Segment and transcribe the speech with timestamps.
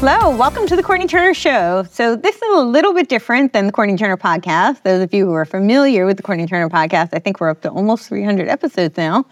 [0.00, 1.84] Hello, welcome to the Courtenay Turner Show.
[1.90, 4.82] So, this is a little bit different than the Courtenay Turner podcast.
[4.82, 7.60] Those of you who are familiar with the Courtenay Turner podcast, I think we're up
[7.60, 9.26] to almost 300 episodes now.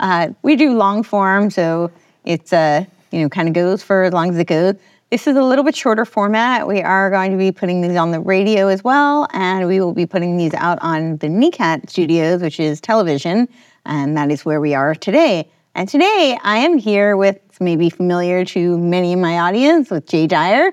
[0.00, 1.90] Uh, we do long form, so
[2.24, 4.76] it's uh, you know kind of goes for as long as it goes.
[5.10, 6.66] This is a little bit shorter format.
[6.66, 9.92] We are going to be putting these on the radio as well, and we will
[9.92, 13.46] be putting these out on the NECAT Studios, which is television,
[13.84, 15.50] and that is where we are today.
[15.74, 20.26] And today I am here with maybe familiar to many in my audience with Jay
[20.26, 20.72] Dyer.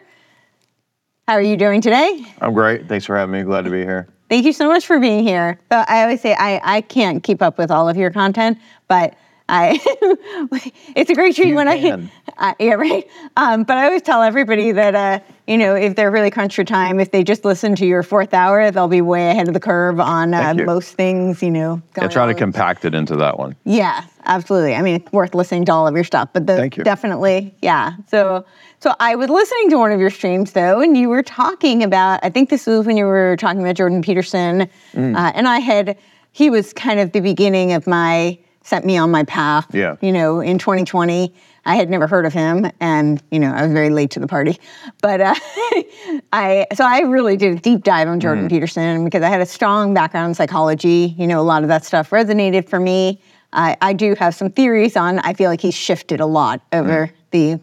[1.28, 2.26] How are you doing today?
[2.42, 2.88] I'm great.
[2.88, 3.44] Thanks for having me.
[3.44, 4.08] Glad to be here.
[4.30, 5.60] Thank you so much for being here.
[5.72, 9.16] So I always say I, I can't keep up with all of your content, but
[9.50, 9.80] I
[10.96, 12.10] it's a great treat You when can.
[12.38, 13.08] I uh, yeah right.
[13.36, 16.64] Um, but I always tell everybody that uh, you know if they're really crunch for
[16.64, 19.60] time, if they just listen to your fourth hour, they'll be way ahead of the
[19.60, 21.44] curve on uh, most things.
[21.44, 23.56] You know, Yeah, try to compact it into that one.
[23.66, 24.76] Yeah, absolutely.
[24.76, 26.84] I mean, it's worth listening to all of your stuff, but the, Thank you.
[26.84, 27.94] definitely, yeah.
[28.08, 28.46] So,
[28.80, 32.20] so I was listening to one of your streams though, and you were talking about.
[32.24, 35.16] I think this was when you were talking about Jordan Peterson, Mm.
[35.16, 35.98] uh, and I had.
[36.34, 39.68] He was kind of the beginning of my set me on my path.
[39.74, 39.98] Yeah.
[40.02, 41.34] You know, in 2020,
[41.66, 44.28] I had never heard of him, and you know, I was very late to the
[44.28, 44.58] party.
[45.02, 45.36] But uh,
[46.34, 48.22] I so I really did a deep dive on Mm.
[48.22, 51.16] Jordan Peterson because I had a strong background in psychology.
[51.18, 53.20] You know, a lot of that stuff resonated for me.
[53.54, 55.20] I, I do have some theories on.
[55.20, 57.12] I feel like he's shifted a lot over Mm.
[57.32, 57.60] the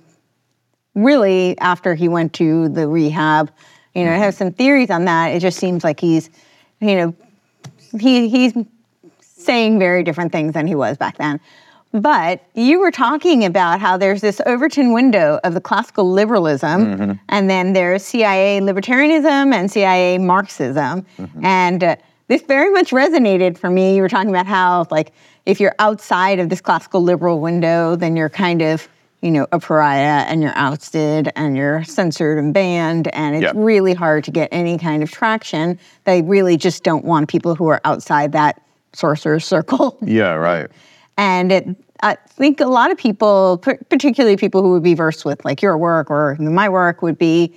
[0.95, 3.51] really after he went to the rehab.
[3.95, 5.29] You know, I have some theories on that.
[5.29, 6.31] It just seems like he's,
[6.81, 7.15] you know,
[7.99, 8.53] he he's
[9.21, 11.41] saying very different things than he was back then.
[11.93, 17.49] But you were talking about how there's this Overton window of the classical liberalism, and
[17.49, 21.07] then there's CIA libertarianism and CIA Marxism.
[21.43, 21.97] And uh,
[22.29, 23.97] this very much resonated for me.
[23.97, 25.13] You were talking about how, like,
[25.47, 28.87] if you're outside of this classical liberal window, then you're kind of,
[29.23, 33.53] you know, a pariah and you're ousted and you're censored and banned, and it's Yeah.
[33.55, 35.79] really hard to get any kind of traction.
[36.05, 38.61] They really just don't want people who are outside that
[38.93, 39.99] sorcerer's circle.
[40.03, 40.69] Yeah, right.
[41.17, 41.67] And it,
[42.03, 43.59] I think a lot of people,
[43.89, 47.53] particularly people who would be versed with like your work or my work, would be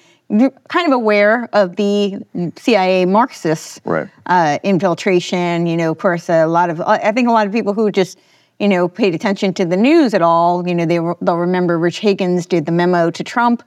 [0.69, 2.19] kind of aware of the
[2.58, 4.08] CIA Marxist Right.
[4.25, 5.68] uh, infiltration.
[5.68, 8.18] You know, of course, a lot of I think a lot of people who just
[8.59, 10.68] you know paid attention to the news at all.
[10.68, 13.64] You know, they they'll remember Rich Higgins did the memo to Trump,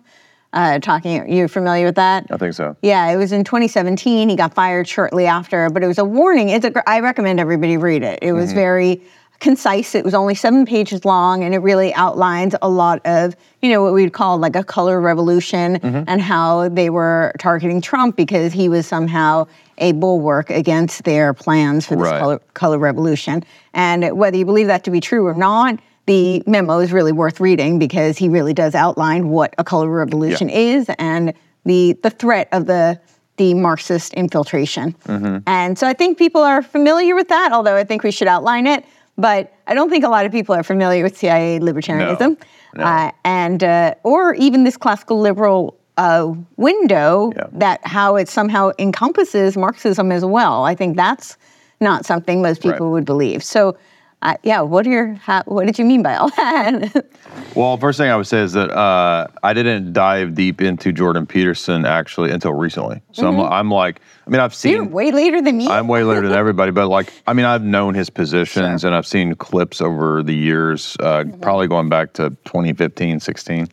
[0.52, 1.30] uh, talking.
[1.32, 2.26] You're familiar with that?
[2.30, 2.76] I think so.
[2.82, 4.28] Yeah, it was in 2017.
[4.28, 6.48] He got fired shortly after, but it was a warning.
[6.48, 8.18] It's a, I recommend everybody read it.
[8.22, 9.02] It was very
[9.40, 9.94] concise.
[9.94, 13.82] It was only seven pages long, and it really outlines a lot of, you know,
[13.82, 16.04] what we'd call like a color revolution mm-hmm.
[16.06, 19.46] and how they were targeting Trump because he was somehow
[19.78, 22.20] a bulwark against their plans for this Right.
[22.20, 23.44] color, color revolution.
[23.74, 27.40] And whether you believe that to be true or not, the memo is really worth
[27.40, 31.32] reading because he really does outline what a color revolution is and
[31.64, 33.00] the the threat of the
[33.36, 34.92] the Marxist infiltration.
[35.06, 35.38] Mm-hmm.
[35.46, 38.66] And so I think people are familiar with that, although I think we should outline
[38.66, 38.84] it.
[39.16, 42.36] But I don't think a lot of people are familiar with CIA libertarianism,
[42.74, 42.84] No.
[42.84, 47.44] Uh, and uh, or even this classical liberal uh, window Yeah.
[47.52, 50.64] that how it somehow encompasses Marxism as well.
[50.64, 51.36] I think that's
[51.80, 52.92] not something most people Right.
[52.94, 53.44] would believe.
[53.44, 53.76] So,
[54.24, 57.06] uh, yeah, what are your how, what did you mean by all that?
[57.56, 61.24] Well, first thing I would say is that uh, I didn't dive deep into Jordan
[61.26, 63.00] Peterson actually until recently.
[63.12, 64.90] So I'm, I'm like, I mean, I've You're seen.
[64.90, 65.68] way later than me.
[65.68, 69.06] I'm way later than everybody, but like, I mean, I've known his positions and I've
[69.06, 71.40] seen clips over the years, uh, Mm-hmm.
[71.40, 73.68] probably going back to 2015, 16.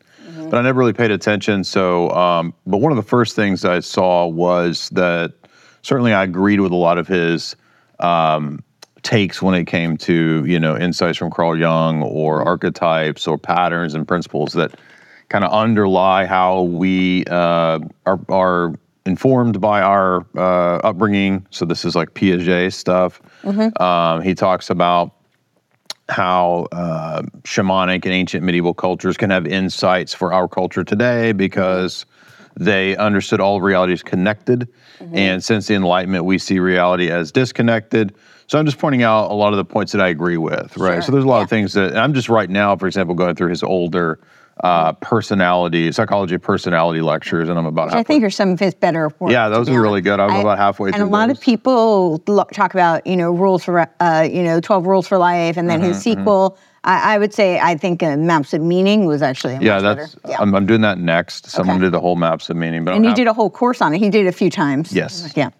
[0.49, 1.63] But I never really paid attention.
[1.63, 5.33] So, um, but one of the first things I saw was that
[5.81, 7.55] certainly I agreed with a lot of his
[7.99, 8.63] um,
[9.03, 13.93] takes when it came to you know insights from Carl Jung or archetypes or patterns
[13.93, 14.79] and principles that
[15.29, 18.73] kind of underlie how we uh, are, are
[19.05, 21.45] informed by our uh, upbringing.
[21.49, 23.21] So this is like Piaget stuff.
[23.81, 25.15] Um, he talks about
[26.09, 32.05] how uh, shamanic and ancient medieval cultures can have insights for our culture today because
[32.59, 34.67] they understood all reality is connected.
[35.15, 38.13] And since the Enlightenment, we see reality as disconnected.
[38.51, 40.95] So I'm just pointing out a lot of the points that I agree with, right?
[40.95, 41.43] Sure, So there's a lot yeah.
[41.43, 44.19] of things that I'm just right now, for example, going through his older
[44.61, 48.15] uh, personality, psychology of personality lectures, and I'm about I halfway.
[48.15, 49.31] think are some of his better work.
[49.31, 50.19] Yeah, those are really good.
[50.19, 50.99] I'm I- about halfway through.
[51.01, 51.37] And a lot those.
[51.37, 55.17] of people lo- talk about, you know, rules for, uh, you know, 12 rules for
[55.17, 56.57] life, and then Mm-hmm, his sequel.
[56.83, 60.17] I, I would say I think uh, Maps of Meaning was actually a yeah, that's.
[60.27, 60.41] Yeah.
[60.41, 61.47] I'm, I'm doing that next.
[61.47, 61.77] So I'm Okay.
[61.77, 62.83] gonna the whole maps of meaning.
[62.83, 63.99] But and I'm he did a whole course on it.
[63.99, 64.91] He did it a few times.
[64.91, 65.31] Yes.
[65.37, 65.51] Yeah.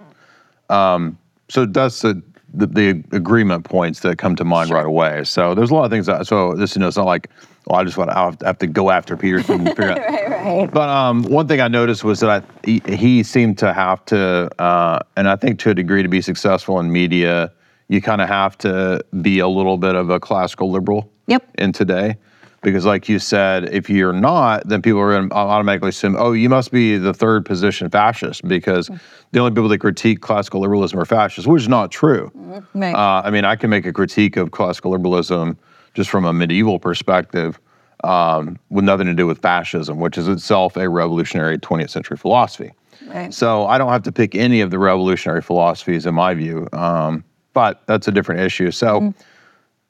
[0.69, 1.17] Um,
[1.47, 2.21] so that's the,
[2.53, 5.23] the the agreement points that come to mind right away.
[5.23, 6.05] So there's a lot of things.
[6.05, 7.29] That, so this, you know, it's not like,
[7.67, 9.99] well, I just want to have to, have to go after Peterson and figure out.
[9.99, 10.71] Right, right.
[10.71, 14.49] But um, one thing I noticed was that I, he, he seemed to have to,
[14.61, 17.51] uh, and I think to a degree, to be successful in media,
[17.87, 21.11] you kind of have to be a little bit of a classical liberal.
[21.27, 21.49] Yep.
[21.59, 22.17] In today,
[22.61, 26.31] because like you said, if you're not, then people are going to automatically assume, oh,
[26.31, 28.89] you must be the third position fascist, because
[29.31, 32.31] the only people that critique classical liberalism are fascists, which is not true.
[32.73, 32.93] Right.
[32.93, 35.57] Uh, I mean, I can make a critique of classical liberalism
[35.93, 37.59] just from a medieval perspective,
[38.03, 42.71] um, with nothing to do with fascism, which is itself a revolutionary 20th century philosophy.
[43.07, 43.33] Right.
[43.33, 47.23] So I don't have to pick any of the revolutionary philosophies, in my view, um,
[47.53, 48.69] but that's a different issue.
[48.71, 49.13] So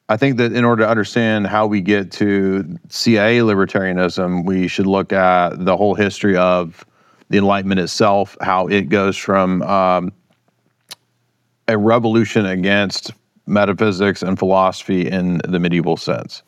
[0.08, 4.86] I think that in order to understand how we get to CIA libertarianism, we should
[4.86, 6.84] look at the whole history of
[7.30, 10.12] the Enlightenment itself, how it goes from um,
[11.68, 13.12] a revolution against
[13.46, 16.42] metaphysics and philosophy in the medieval sense.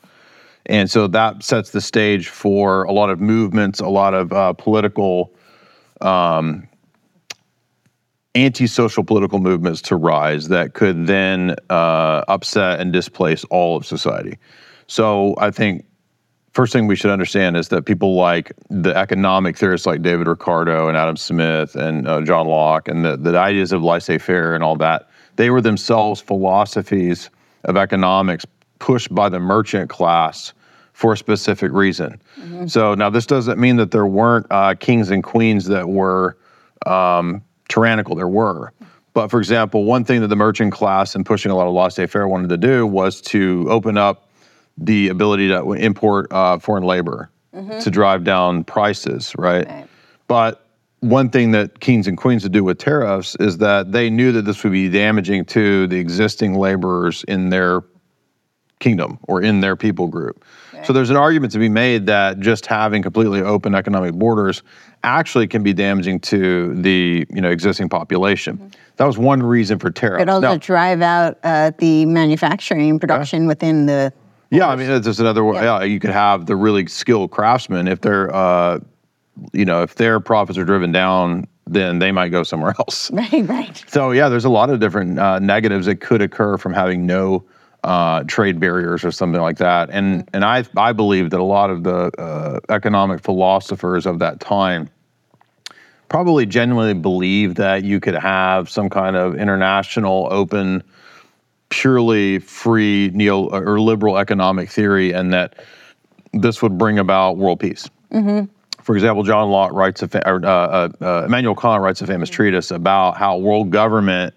[0.67, 4.53] And so that sets the stage for a lot of movements, a lot of uh,
[4.55, 5.33] political,
[6.01, 6.67] um,
[8.35, 14.37] anti-social political movements to rise that could then uh, upset and displace all of society.
[14.87, 15.85] So I think
[16.53, 20.89] first thing we should understand is that people like the economic theorists like David Ricardo
[20.89, 24.77] and Adam Smith and uh, John Locke and the, the ideas of laissez-faire and all
[24.77, 27.31] that, they were themselves philosophies
[27.65, 28.45] of economics
[28.79, 30.53] pushed by the merchant class
[30.93, 32.21] for a specific reason.
[32.69, 36.37] So now this doesn't mean that there weren't uh, kings and queens that were
[36.87, 37.43] um,
[37.75, 38.15] tyrannical.
[38.15, 38.73] There were.
[39.13, 42.27] But for example, one thing that the merchant class and pushing a lot of laissez-faire
[42.27, 44.29] wanted to do was to open up
[44.77, 47.31] the ability to import uh, foreign labor
[47.81, 49.69] to drive down prices, right?
[49.69, 49.87] Right.
[50.27, 50.67] But
[50.99, 54.43] one thing that kings and queens would do with tariffs is that they knew that
[54.43, 57.83] this would be damaging to the existing laborers in their
[58.81, 60.45] kingdom or in their people group.
[60.83, 64.63] So there's an argument to be made that just having completely open economic borders
[65.05, 68.73] actually can be damaging to the you know existing population.
[68.97, 70.23] That was one reason for tariffs.
[70.23, 74.13] It also Now- drive out uh, the manufacturing production within the.
[74.51, 75.63] Yeah, I mean, there's another way.
[75.63, 75.83] Yeah.
[75.83, 78.79] you could have the really skilled craftsmen if they're, uh,
[79.53, 83.11] you know, if their profits are driven down, then they might go somewhere else.
[83.11, 83.85] Right, right.
[83.89, 87.45] So yeah, there's a lot of different uh, negatives that could occur from having no
[87.85, 89.91] uh, trade barriers or something like that.
[89.91, 94.41] And and I I believe that a lot of the uh, economic philosophers of that
[94.41, 94.89] time
[96.09, 100.83] probably genuinely believed that you could have some kind of international open
[101.69, 105.55] purely free neo or liberal economic theory and that
[106.33, 107.89] this would bring about world peace.
[108.83, 112.07] For example, John Locke writes a, fa- or, uh, uh, uh, Immanuel Kant writes a
[112.07, 114.35] famous treatise about how world government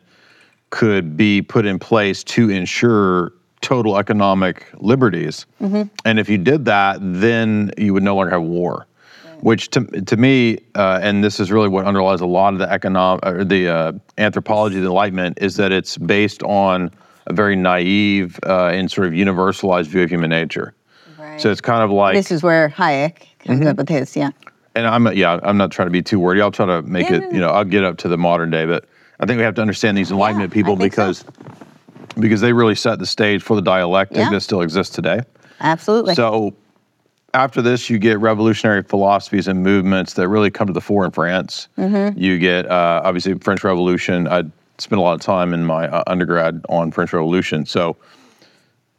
[0.69, 5.45] could be put in place to ensure total economic liberties.
[5.59, 8.85] And if you did that, then you would no longer have war.
[9.41, 12.71] Which to, to me, uh, and this is really what underlies a lot of the
[12.71, 16.89] economic or the uh, anthropology of the Enlightenment, is that it's based on
[17.27, 20.73] a very naive uh, and sort of universalized view of human nature.
[21.19, 21.39] Right.
[21.39, 23.67] So it's kind of like this is where Hayek comes Mm-hmm.
[23.67, 24.31] up with his, yeah.
[24.73, 26.41] and I'm yeah, I'm not trying to be too wordy.
[26.41, 28.49] I'll try to make Yeah, it, no, you know, I'll get up to the modern
[28.49, 28.85] day, but
[29.19, 31.27] I think we have to understand these Enlightenment I people because so.
[32.19, 34.29] Because they really set the stage for the dialectic Yeah.
[34.29, 35.21] that still exists today.
[35.59, 36.15] Absolutely.
[36.15, 36.53] So
[37.33, 41.11] after this, you get revolutionary philosophies and movements that really come to the fore in
[41.11, 41.67] France.
[41.77, 42.17] Mm-hmm.
[42.19, 44.27] You get uh, obviously French Revolution.
[44.27, 44.43] I
[44.77, 47.97] spent a lot of time in my uh, undergrad on French Revolution, so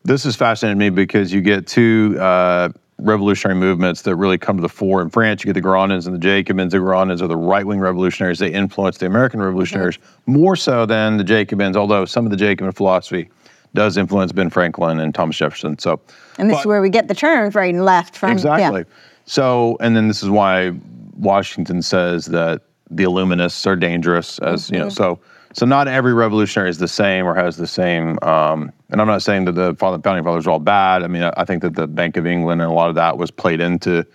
[0.05, 4.63] this has fascinated me because you get two uh, revolutionary movements that really come to
[4.63, 5.45] the fore in France.
[5.45, 6.73] You get the Girondins and the Jacobins.
[6.73, 8.39] The Girondins are the right-wing revolutionaries.
[8.41, 12.73] They influence the American revolutionaries more so than the Jacobins, although some of the Jacobin
[12.73, 13.31] philosophy
[13.75, 15.79] does influence Ben Franklin and Thomas Jefferson.
[15.79, 16.01] So,
[16.39, 18.33] and this is where we get the terms right and left from.
[18.33, 18.81] Exactly.
[18.81, 18.95] Yeah.
[19.27, 20.73] So, and then this is why
[21.17, 24.87] Washington says that the Illuminists are dangerous, as you know.
[24.87, 24.95] Mm-hmm.
[24.95, 25.21] So,
[25.53, 28.19] so not every revolutionary is the same or has the same.
[28.23, 31.03] Um, and I'm not saying that the father, founding fathers are all bad.
[31.03, 33.19] I mean, I, I think that the Bank of England and a lot of that
[33.19, 34.07] was played into,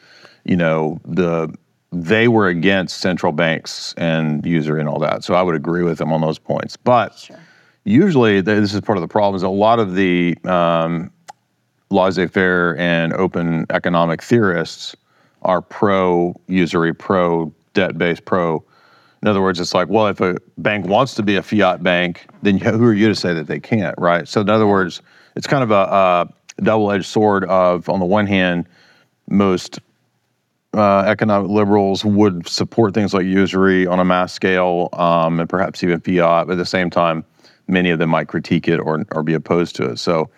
[0.44, 1.54] you know, the
[1.92, 5.24] they were against central banks and usury and all that.
[5.24, 6.76] So I would agree with them on those points.
[6.76, 7.30] But
[7.84, 9.36] usually, th- this is part of the problem.
[9.36, 11.12] Is a lot of the um,
[11.92, 14.96] laissez-faire and open economic theorists
[15.44, 18.64] are pro usury, pro debt-based, pro.
[19.24, 22.28] In other words, it's like, well, if a bank wants to be a fiat bank,
[22.42, 24.28] then who are you to say that they can't, right?
[24.28, 25.02] So in other words,
[25.38, 27.46] it's kind of a, a double-edged sword.
[27.46, 28.68] Of on the one hand,
[29.30, 29.80] most
[30.74, 35.82] uh, economic liberals would support things like usury on a mass scale um, and perhaps
[35.86, 37.24] even fiat, but at the same time,
[37.70, 40.00] many of them might critique it or, or be opposed to it.
[40.00, 40.30] So,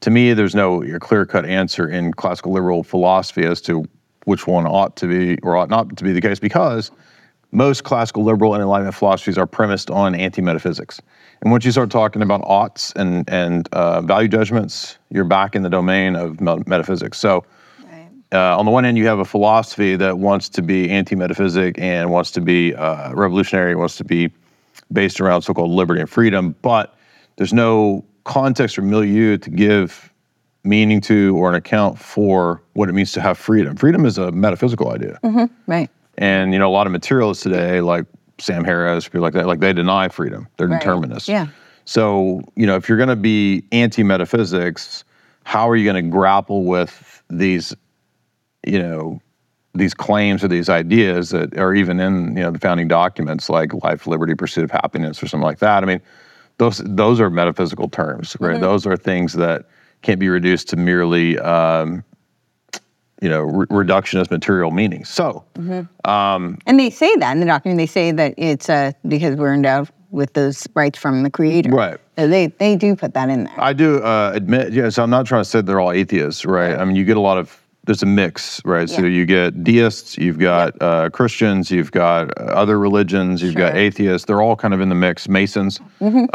[0.00, 3.88] to me, there's no clear cut answer in classical liberal philosophy as to
[4.26, 6.90] which one ought to be or ought not to be the case because
[7.54, 11.00] most classical liberal and enlightenment philosophies are premised on anti metaphysics.
[11.40, 15.62] And once you start talking about oughts and, and uh, value judgments, you're back in
[15.62, 17.18] the domain of metaphysics.
[17.18, 17.44] So,
[18.32, 22.10] uh, on the one hand, you have a philosophy that wants to be anti-metaphysic and
[22.10, 24.32] wants to be uh, revolutionary, wants to be
[24.92, 26.96] based around so-called liberty and freedom, but
[27.36, 30.12] there's no context or milieu to give
[30.64, 33.76] meaning to or an account for what it means to have freedom.
[33.76, 35.18] Freedom is a metaphysical idea,
[35.66, 35.90] Right.
[36.18, 38.06] And you know a lot of materialists today, like
[38.38, 40.48] Sam Harris, people like that, like they deny freedom.
[40.56, 40.80] They're Right.
[40.80, 41.28] determinists.
[41.28, 41.46] Yeah.
[41.84, 45.04] So, you know, if you're going to be anti metaphysics,
[45.44, 47.74] how are you going to grapple with these,
[48.66, 49.20] you know,
[49.74, 53.74] these claims or these ideas that are even in, you know, the founding documents like
[53.82, 55.82] life, liberty, pursuit of happiness or something like that?
[55.82, 56.00] I mean,
[56.58, 58.60] those those are metaphysical terms, right?
[58.60, 59.66] Those are things that
[60.02, 62.04] can't be reduced to merely, um,
[63.24, 65.08] you know, re- reductionist material meanings.
[65.08, 65.44] So,
[66.66, 67.78] And they say that in the document.
[67.78, 71.70] They say that it's uh, because we're endowed with those rights from the Creator.
[71.70, 71.98] Right.
[72.18, 73.54] So they they do put that in there.
[73.70, 76.76] I do uh, admit, yes, I'm not trying to say they're all atheists, right?
[76.78, 78.88] I mean, you get a lot of, there's a mix, right?
[78.88, 83.68] So you get deists, you've got uh, Christians, you've got uh, other religions, you've got
[83.68, 83.68] Sure.
[83.70, 83.78] Mm-hmm.
[83.78, 84.26] atheists.
[84.26, 86.28] They're all kind of in the mix, Masons uh,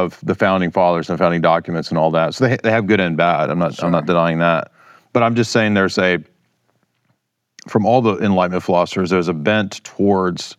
[0.00, 2.34] of the founding fathers and founding documents and all that.
[2.34, 3.50] So they, they have good and bad.
[3.50, 4.70] I'm not, I'm not denying that.
[5.14, 6.18] But I'm just saying there's a,
[7.68, 10.58] from all the Enlightenment philosophers, there's a bent towards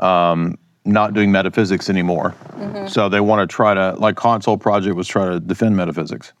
[0.00, 2.34] um, not doing metaphysics anymore.
[2.88, 6.32] So they want to try to, like Kant's whole project was try to defend metaphysics,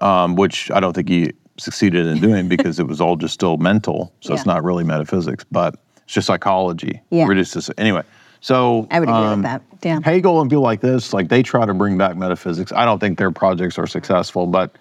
[0.00, 3.56] um, which I don't think he succeeded in doing because it was all just still
[3.58, 4.14] mental.
[4.20, 5.74] So it's not really metaphysics, but
[6.04, 7.02] it's just psychology.
[7.10, 7.26] Yeah.
[7.26, 8.02] Reduced to, anyway,
[8.40, 9.62] so I would agree um, with that.
[9.82, 9.98] Yeah.
[10.04, 12.70] Hegel and people like this, like they try to bring back metaphysics.
[12.70, 14.76] I don't think their projects are successful, but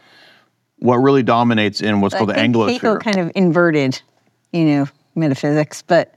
[0.79, 2.72] what really dominates in what's I called the Anglosphere.
[2.74, 4.01] Hegel kind of inverted,
[4.51, 6.15] you know, metaphysics, but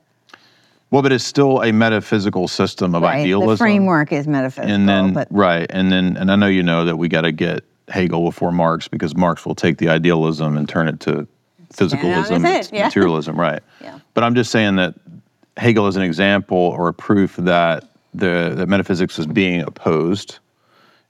[0.90, 3.50] well, but it's still a metaphysical system of right, idealism.
[3.50, 4.74] the framework is metaphysical.
[4.74, 7.32] and then but right, and then and I know you know that we got to
[7.32, 11.26] get Hegel before Marx because Marx will take the idealism and turn it to
[11.72, 12.86] physicalism, it, yeah.
[12.86, 13.62] materialism, right?
[13.80, 14.00] Yeah.
[14.14, 14.94] But I'm just saying that
[15.56, 20.38] Hegel is an example or a proof that the that metaphysics is being opposed,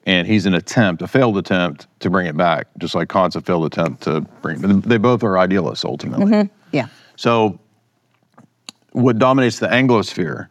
[0.09, 3.43] and he's an attempt, a failed attempt to bring it back, just like Kant's a
[3.43, 4.59] failed attempt to bring.
[4.59, 6.49] But they both are idealists ultimately.
[6.73, 6.87] yeah,
[7.17, 7.61] So,
[8.93, 10.49] what dominates the Anglosphere,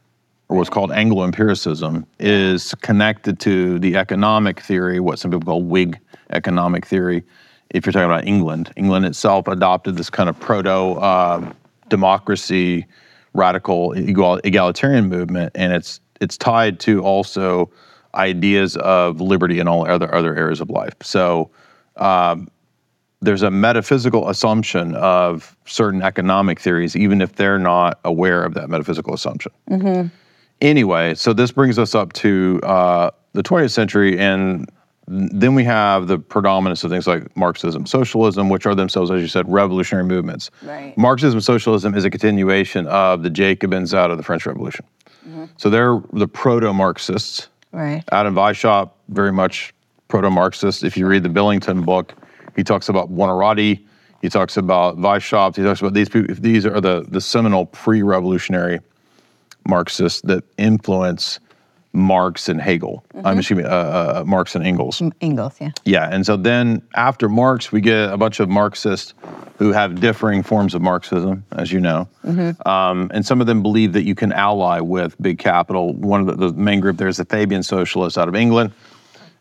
[0.50, 5.64] or what's called Anglo empiricism, is connected to the economic theory, what some people call
[5.64, 6.00] Whig
[6.30, 7.24] economic theory.
[7.72, 11.52] If you're talking about England, England itself adopted this kind of proto uh,
[11.90, 12.86] democracy,
[13.34, 17.72] radical egal- egalitarian movement, and it's it's tied to also
[18.18, 20.94] ideas of liberty in all other other areas of life.
[21.02, 21.50] So
[21.96, 22.50] um,
[23.22, 28.70] there's a metaphysical assumption of certain economic theories, even if they're not aware of that
[28.70, 29.52] metaphysical assumption.
[29.70, 30.08] Mm-hmm.
[30.62, 34.70] Anyway, so this brings us up to uh, the 20th century, and
[35.08, 39.28] then we have the predominance of things like Marxism, socialism, which are themselves, as you
[39.28, 40.52] said, revolutionary movements.
[40.64, 40.98] Right.
[40.98, 44.86] Marxism, socialism is a continuation of the Jacobins out of the French Revolution.
[45.28, 45.46] Mm-hmm.
[45.58, 47.48] So they're the proto-Marxists.
[47.72, 48.04] Right.
[48.12, 49.74] Adam Weishaupt, very much
[50.08, 50.84] proto-Marxist.
[50.84, 52.14] If you read the Billington book,
[52.56, 53.86] he talks about Buonarroti,
[54.22, 56.34] he talks about Weishaupt, he talks about these people.
[56.36, 58.80] These are the the seminal pre-revolutionary
[59.68, 61.40] Marxists that influence
[61.98, 63.04] Marx and Hegel.
[63.24, 63.70] I'm assuming uh,
[64.20, 65.02] uh, Marx and Engels.
[65.20, 65.72] Engels, yeah.
[65.84, 69.16] Yeah, and so then after Marx, we get a bunch of Marxists
[69.58, 72.08] who have differing forms of Marxism, as you know,
[72.68, 75.94] um, and some of them believe that you can ally with big capital.
[75.94, 78.74] One of the, the main group there is the Fabian Socialists out of England,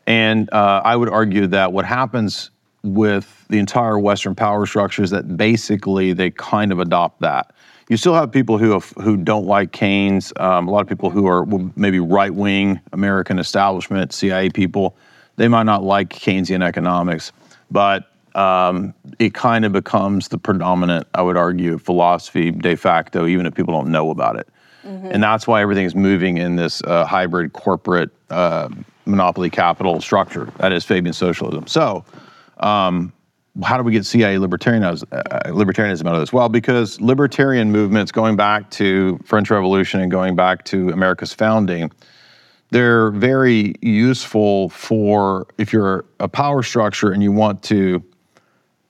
[0.06, 2.50] and uh, I would argue that what happens
[2.82, 7.52] with the entire Western power structure is that basically they kind of adopt that.
[7.88, 10.32] You still have people who have, who don't like Keynes.
[10.36, 14.96] Um, a lot of people who are maybe right wing American establishment CIA people.
[15.36, 17.30] They might not like Keynesian economics,
[17.70, 23.46] but um, it kind of becomes the predominant, I would argue, philosophy de facto, even
[23.46, 24.48] if people don't know about it.
[25.12, 28.68] And that's why everything is moving in this uh, hybrid corporate uh,
[29.04, 30.52] monopoly capital structure.
[30.58, 31.66] That is Fabian socialism.
[31.66, 32.04] So,
[32.58, 33.12] um,
[33.62, 36.32] how do we get CIA libertarianism, uh, libertarianism out of this?
[36.32, 41.90] Well, because libertarian movements going back to French Revolution and going back to America's founding,
[42.70, 48.02] they're very useful for if you're a power structure and you want to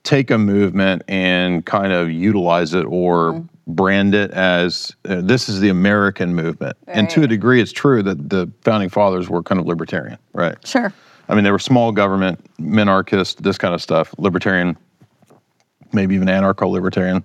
[0.02, 5.60] take a movement and kind of utilize it or brand it as uh, this is
[5.60, 6.76] the American movement.
[6.86, 10.56] And to a degree, it's true that the founding fathers were kind of libertarian, right?
[10.66, 10.92] Sure.
[11.28, 14.76] I mean, they were small government, minarchist, this kind of stuff, libertarian,
[15.92, 17.24] maybe even anarcho libertarian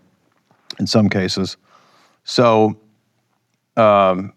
[0.79, 1.58] in some cases.
[2.24, 2.77] So,
[3.77, 4.34] um,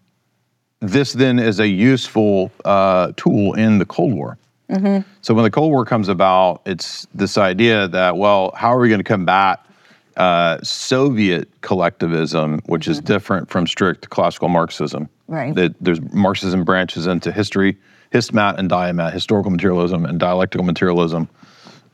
[0.79, 4.37] this then is a useful uh, tool in the Cold War.
[5.21, 8.89] So, when the Cold War comes about, it's this idea that, well, how are we
[8.89, 9.65] going to combat
[10.17, 15.09] uh, Soviet collectivism, which is different from strict classical Marxism?
[15.27, 15.53] Right.
[15.55, 17.77] That there's Marxism branches into history,
[18.15, 21.27] histmat and diamat, historical materialism and dialectical materialism.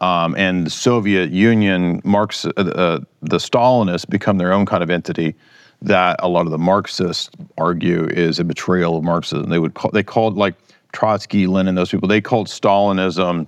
[0.01, 4.92] Um, and the Soviet Union, Marx, uh, uh, the Stalinists become their own kind of
[4.92, 5.34] entity
[5.82, 9.50] that a lot of the Marxists argue is a betrayal of Marxism.
[9.50, 10.54] They would call, they called like
[10.92, 12.08] Trotsky, Lenin, those people.
[12.08, 13.48] They called Stalinism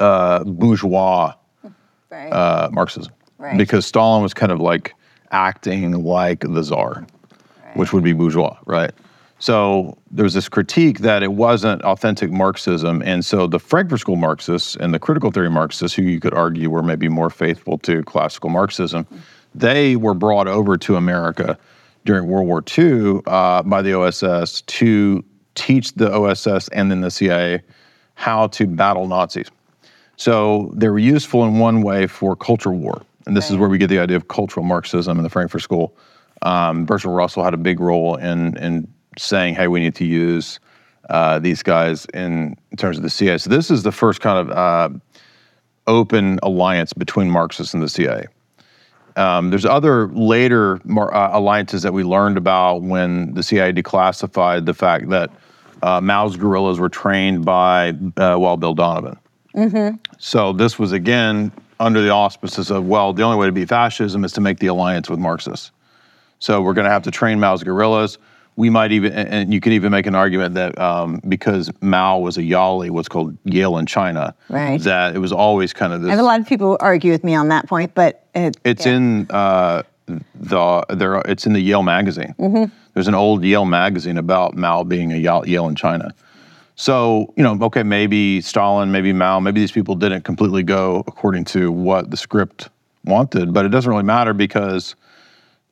[0.00, 1.34] uh, bourgeois
[2.10, 2.30] Right.
[2.32, 3.58] uh, Marxism Right.
[3.58, 4.94] because Stalin was kind of like
[5.32, 7.06] acting like the czar,
[7.74, 8.92] which would be bourgeois, right?
[9.44, 14.16] So there was this critique that it wasn't authentic Marxism, and so the Frankfurt School
[14.16, 18.02] Marxists and the critical theory Marxists, who you could argue were maybe more faithful to
[18.04, 19.06] classical Marxism,
[19.54, 21.58] they were brought over to America
[22.06, 25.22] during World War II uh, by the OSS to
[25.54, 27.60] teach the OSS and then the CIA
[28.14, 29.50] how to battle Nazis.
[30.16, 33.02] So they were useful in one way for culture war.
[33.26, 35.94] And this is where we get the idea of cultural Marxism in the Frankfurt School.
[36.40, 40.60] Um, Bertrand Russell had a big role in, in saying, hey, we need to use
[41.10, 43.38] uh, these guys in, in terms of the CIA.
[43.38, 44.98] So this is the first kind of uh,
[45.86, 48.26] open alliance between Marxists and the CIA.
[49.16, 54.66] Um, there's other later mar- uh, alliances that we learned about when the CIA declassified
[54.66, 55.30] the fact that
[55.82, 59.18] uh, Mao's guerrillas were trained by uh, Wild Bill Donovan.
[60.18, 64.24] So this was again under the auspices of well, the only way to beat fascism
[64.24, 65.70] is to make the alliance with Marxists.
[66.40, 68.18] So we're going to have to train Mao's guerrillas.
[68.56, 72.38] We might even, and you can even make an argument that um, because Mao was
[72.38, 74.80] a Yali, what's called Yale in China, Right.
[74.82, 76.08] that it was always kind of this.
[76.08, 78.86] I have a lot of people argue with me on that point, but it, It's
[78.86, 78.92] yeah.
[78.92, 81.16] in uh, the there.
[81.22, 82.70] It's in the Yale magazine.
[82.94, 86.14] There's an old Yale magazine about Mao being a Yale, Yale in China.
[86.76, 91.44] So you know, okay, maybe Stalin, maybe Mao, maybe these people didn't completely go according
[91.46, 92.68] to what the script
[93.04, 94.94] wanted, but it doesn't really matter because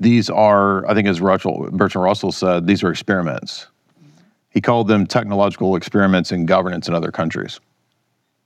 [0.02, 3.66] these are, I think, as Russell, Bertrand Russell said, these are experiments.
[4.50, 7.60] He called them technological experiments in governance in other countries.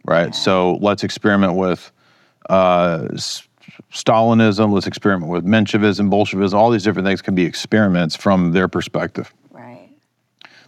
[0.04, 0.34] Right.
[0.34, 1.90] So let's experiment with
[2.48, 3.08] uh,
[3.92, 4.72] Stalinism.
[4.72, 6.56] Let's experiment with Menshevism, Bolshevism.
[6.56, 9.32] All these different things can be experiments from their perspective.
[9.50, 9.88] right.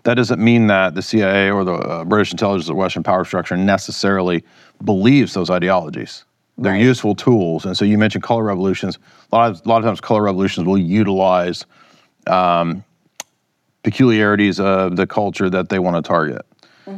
[0.03, 3.57] That doesn't mean that the CIA or the uh, British intelligence or Western power structure
[3.57, 4.43] necessarily
[4.83, 6.25] believes those ideologies.
[6.59, 6.83] They're Right.
[6.83, 7.65] useful tools.
[7.65, 8.99] And so you mentioned color revolutions.
[9.33, 11.65] A lot of, a lot of times, color revolutions will utilize
[12.27, 12.85] um,
[13.83, 16.45] peculiarities of the culture that they want to target.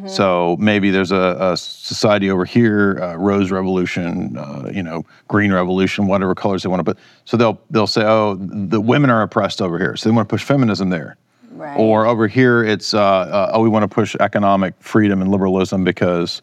[0.07, 5.53] So maybe there's a, a society over here, uh, rose revolution, uh, you know, green
[5.53, 6.99] revolution, whatever colors they want to put.
[7.25, 10.33] So they'll they'll say, oh, the women are oppressed over here, so they want to
[10.33, 11.17] push feminism there.
[11.51, 11.77] Right.
[11.77, 15.83] Or over here, it's uh, uh, oh, we want to push economic freedom and liberalism
[15.83, 16.41] because,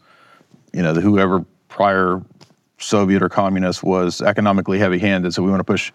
[0.73, 2.21] you know, the, whoever prior
[2.79, 5.91] Soviet or communist was economically heavy-handed, so we want to push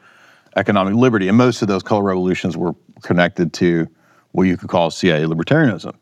[0.56, 1.28] economic liberty.
[1.28, 3.88] And most of those color revolutions were connected to
[4.32, 5.94] what you could call CIA libertarianism.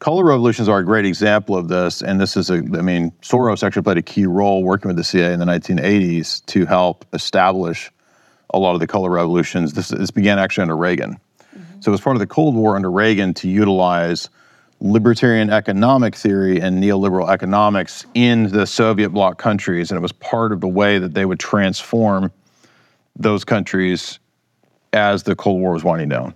[0.00, 3.62] Color revolutions are a great example of this, and this is a, I mean, Soros
[3.62, 7.90] actually played a key role working with the CIA in the 1980s to help establish
[8.52, 9.72] a lot of the color revolutions.
[9.72, 11.18] This, this began actually under Reagan.
[11.56, 11.80] Mm-hmm.
[11.80, 14.28] So it was part of the Cold War under Reagan to utilize
[14.80, 20.52] libertarian economic theory and neoliberal economics in the Soviet bloc countries, and it was part
[20.52, 22.32] of the way that they would transform
[23.16, 24.18] those countries
[24.92, 26.34] as the Cold War was winding down,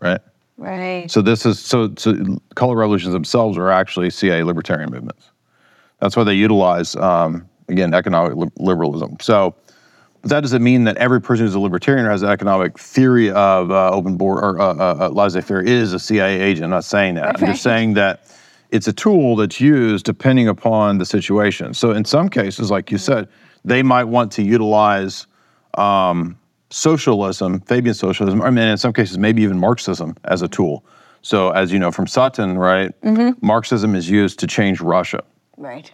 [0.00, 0.20] right?
[0.56, 1.10] Right.
[1.10, 5.30] So this is so so color revolutions themselves are actually CIA libertarian movements.
[6.00, 9.16] That's why they utilize um, again economic li- liberalism.
[9.20, 9.54] So
[10.24, 13.30] But that doesn't mean that every person who's a libertarian or has an economic theory
[13.30, 16.64] of uh, open board or uh, uh, uh, laissez-faire is a CIA agent.
[16.64, 17.38] I'm not saying that.
[17.38, 18.24] I'm just saying that
[18.70, 21.74] it's a tool that's used depending upon the situation.
[21.74, 23.28] So in some cases, like you said,
[23.66, 25.26] they might want to utilize
[25.74, 26.38] um,
[26.70, 30.86] socialism, Fabian socialism, I mean, in some cases, maybe even Marxism as a tool.
[31.20, 32.92] So as you know from Sutton, right,
[33.42, 35.22] Marxism is used to change Russia
[35.58, 35.92] Right.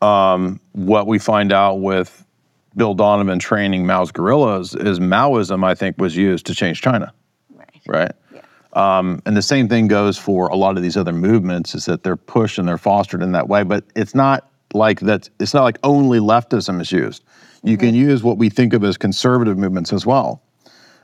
[0.00, 2.24] what we find out with
[2.76, 7.12] Bill Donovan training Mao's guerrillas is Maoism, I think, was used to change China,
[7.54, 7.68] Right.
[7.86, 8.12] right?
[8.74, 12.02] Um, and the same thing goes for a lot of these other movements is that
[12.02, 13.62] they're pushed and they're fostered in that way.
[13.64, 15.28] But it's not like that.
[15.38, 17.22] It's not like only leftism is used.
[17.62, 20.42] You can use what we think of as conservative movements as well.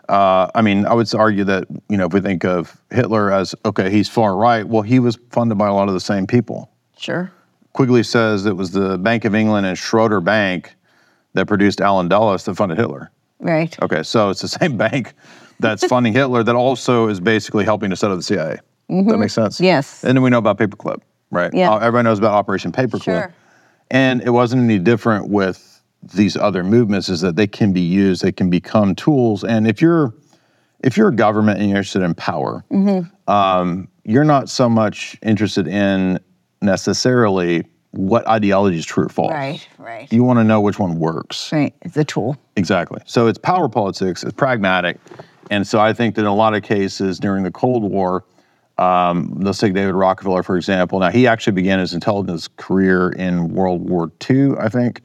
[0.09, 3.55] Uh, I mean, I would argue that you know if we think of Hitler as
[3.67, 4.67] okay, he's far right.
[4.67, 6.71] Well, he was funded by a lot of the same people.
[6.97, 7.31] Sure.
[7.75, 10.75] Quigley says it was the Bank of England and Schroeder Bank
[11.39, 13.11] that produced Allen Dulles that funded Hitler.
[13.41, 13.81] Right.
[13.83, 15.15] Okay, so it's the same bank
[15.61, 18.59] that's funding Hitler that also is basically helping to set up the CIA.
[18.89, 19.61] That makes sense?
[19.61, 20.03] Yes.
[20.05, 21.53] And then we know about Paperclip, right?
[21.53, 21.71] Yeah.
[21.71, 23.03] Uh, Everybody knows about Operation Paperclip.
[23.03, 23.35] Sure.
[23.91, 25.83] And it wasn't any different with
[26.15, 29.45] these other movements is that they can be used, they can become tools.
[29.45, 30.15] And if you're
[30.85, 33.31] if you're a government and you're interested in power, Mm-hmm.
[33.31, 36.19] um, you're not so much interested in
[36.63, 39.33] necessarily what ideology is true or false.
[39.33, 39.67] Right.
[39.79, 40.13] Right.
[40.13, 41.51] You want to know which one works.
[41.53, 41.75] Right.
[41.83, 42.37] It's a tool.
[42.57, 43.01] Exactly.
[43.07, 44.99] So it's power politics, it's pragmatic.
[45.51, 48.25] And so I think that in a lot of cases during the Cold War,
[48.77, 51.01] um, let's take David Rockefeller, for example.
[51.01, 55.03] Now, he actually began his intelligence career in World War II, I think.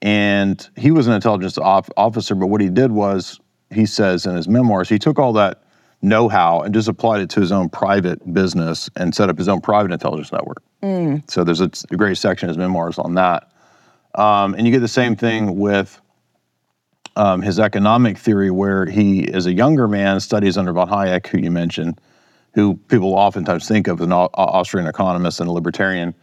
[0.00, 3.38] And he was an intelligence off- officer, but what he did was,
[3.70, 5.61] he says in his memoirs, he took all that
[6.02, 9.48] know how and just applied it to his own private business and set up his
[9.48, 10.62] own private intelligence network.
[11.28, 13.48] So there's a, a great section in his memoirs on that.
[14.14, 16.00] Um, and you get the same thing with
[17.16, 21.38] um, his economic theory, where he, as a younger man, studies under von Hayek, who
[21.38, 22.00] you mentioned,
[22.54, 26.14] who people oftentimes think of as an Austrian economist and a libertarian.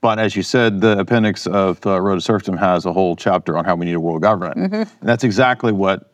[0.00, 3.56] But as you said, the appendix of uh, Road to Serfdom has a whole chapter
[3.58, 4.56] on how we need a world government.
[4.74, 6.13] And that's exactly what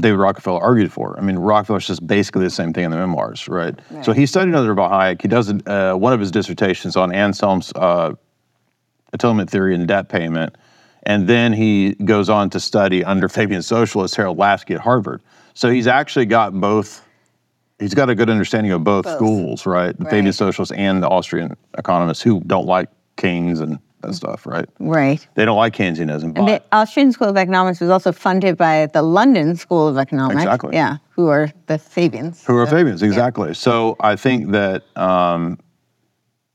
[0.00, 1.16] David Rockefeller argued for.
[1.18, 3.78] I mean, Rockefeller says basically the same thing in the memoirs, right?
[4.02, 5.22] So he studied under von Hayek.
[5.22, 8.14] He does uh, one of his dissertations on Anselm's uh,
[9.12, 10.56] atonement theory and debt payment.
[11.04, 15.22] And then he goes on to study under Fabian socialist Harold Laski at Harvard.
[15.54, 17.06] So he's actually got both,
[17.78, 19.16] he's got a good understanding of both, Both.
[19.16, 19.96] schools, right?
[19.98, 20.34] The Fabian Right.
[20.34, 24.68] socialists and the Austrian economists who don't like Keynes and that stuff, right?
[24.78, 25.26] Right.
[25.34, 26.34] They don't like Keynesianism.
[26.34, 29.98] But And the Austrian School of Economics was also funded by the London School of
[29.98, 30.42] Economics.
[30.42, 30.70] Exactly.
[30.74, 32.44] Yeah, who are the Fabians.
[32.44, 33.54] Who are So, Fabians, exactly.
[33.54, 35.58] So I think that um,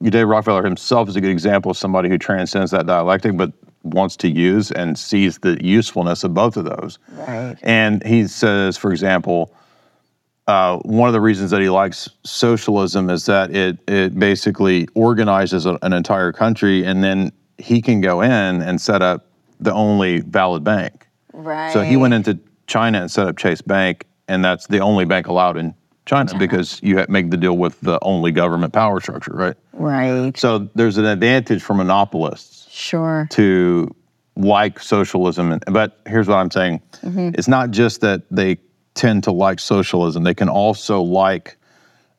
[0.03, 3.51] Dave Rockefeller himself is a good example of somebody who transcends that dialectic, but
[3.83, 6.97] wants to use and sees the usefulness of both of those.
[7.11, 7.55] Right.
[7.61, 9.55] And he says, for example,
[10.47, 15.65] uh, one of the reasons that he likes socialism is that it it basically organizes
[15.65, 19.25] a, an entire country, and then he can go in and set up
[19.59, 21.07] the only valid bank.
[21.33, 21.71] Right.
[21.71, 25.27] So he went into China and set up Chase Bank, and that's the only bank
[25.27, 25.73] allowed in
[26.05, 29.55] China because you make the deal with the only government power structure, right?
[29.73, 30.37] Right.
[30.37, 33.27] So there's an advantage for monopolists Sure.
[33.31, 33.95] to
[34.35, 35.59] like socialism.
[35.67, 38.57] But here's what I'm saying it's not just that they
[38.95, 41.57] tend to like socialism, they can also like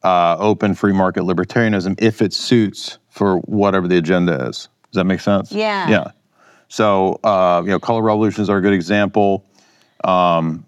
[0.02, 4.68] uh, open free market libertarianism if it suits for whatever the agenda is.
[4.92, 5.50] Does that make sense?
[5.50, 5.88] Yeah.
[5.88, 6.10] Yeah.
[6.68, 9.44] So, uh, you know, color revolutions are a good example.
[10.04, 10.64] Um,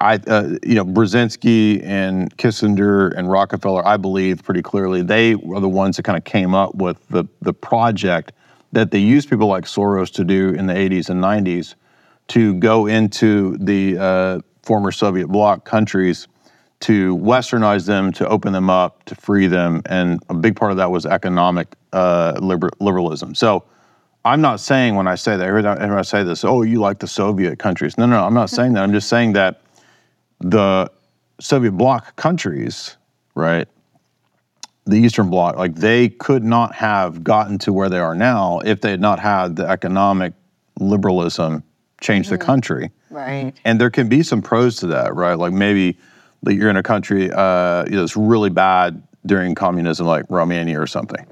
[0.00, 5.60] I, uh, you know, Brzezinski and Kissinger and Rockefeller, I believe pretty clearly, they were
[5.60, 8.32] the ones that kind of came up with the the project
[8.72, 11.74] that they used people like Soros to do in the 80s and 90s
[12.28, 16.28] to go into the uh, former Soviet bloc countries
[16.80, 20.78] to westernize them, to open them up, to free them, and a big part of
[20.78, 23.34] that was economic uh, liber- liberalism.
[23.34, 23.64] So.
[24.22, 27.08] I'm not saying when I say that, time I say this, oh, you like the
[27.08, 27.96] Soviet countries.
[27.96, 28.82] No, no, no, I'm not saying that.
[28.82, 29.62] I'm just saying that
[30.40, 30.90] the
[31.40, 32.98] Soviet bloc countries,
[33.34, 33.66] right,
[34.86, 38.80] the Eastern Bloc, like they could not have gotten to where they are now if
[38.80, 40.32] they had not had the economic
[40.78, 41.62] liberalism
[42.00, 42.90] change the country.
[43.10, 43.52] Right.
[43.64, 45.34] And there can be some pros to that, right?
[45.34, 45.98] Like maybe
[46.42, 50.80] that you're in a country uh, you know, that's really bad during communism, like Romania
[50.80, 51.26] or something.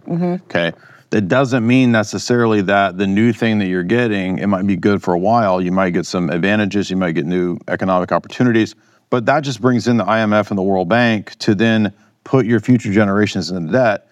[0.44, 0.72] Okay.
[1.10, 5.02] That doesn't mean necessarily that the new thing that you're getting, it might be good
[5.02, 5.60] for a while.
[5.62, 8.74] You might get some advantages, you might get new economic opportunities,
[9.08, 12.60] but that just brings in the IMF and the World Bank to then put your
[12.60, 14.06] future generations into debt.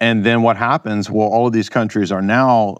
[0.00, 1.10] And then what happens?
[1.10, 2.78] Well, all of these countries are now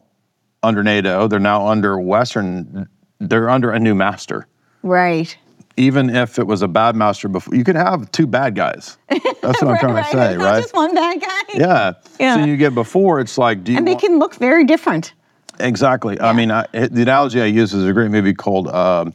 [0.62, 2.88] under NATO, they're now under Western
[3.20, 4.46] they're under a new master.
[4.82, 5.36] Right.
[5.76, 8.96] Even if it was a bad master before, you could have two bad guys.
[9.08, 10.60] That's what I'm trying to say, right?
[10.60, 11.40] just one bad guy.
[11.54, 11.92] Yeah.
[12.18, 12.34] Yeah.
[12.36, 15.12] So you get before, it's like, do you And they want- can look very different.
[15.60, 16.20] Exactly.
[16.20, 19.12] I mean, I, the analogy I use is a great movie called um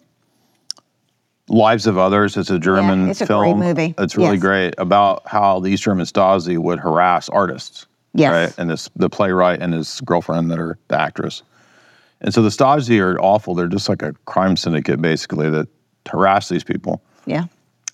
[1.49, 2.37] Lives of Others.
[2.37, 3.59] It's a German it's a great film.
[3.59, 3.93] movie.
[3.97, 4.41] It's really Yes.
[4.41, 7.85] great about how the East German Stasi would harass artists.
[8.13, 8.31] Yes.
[8.31, 8.59] Right.
[8.59, 11.43] And this the playwright and his girlfriend that are the actress.
[12.23, 13.53] And so the Stasi are awful.
[13.53, 15.67] They're just like a crime syndicate, basically, that
[16.09, 17.03] harass these people.
[17.25, 17.45] Yeah.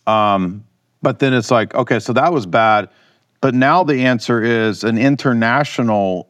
[0.08, 0.64] Um,
[1.02, 2.90] but then it's like, okay, so that was bad.
[3.42, 6.30] But now the answer is an international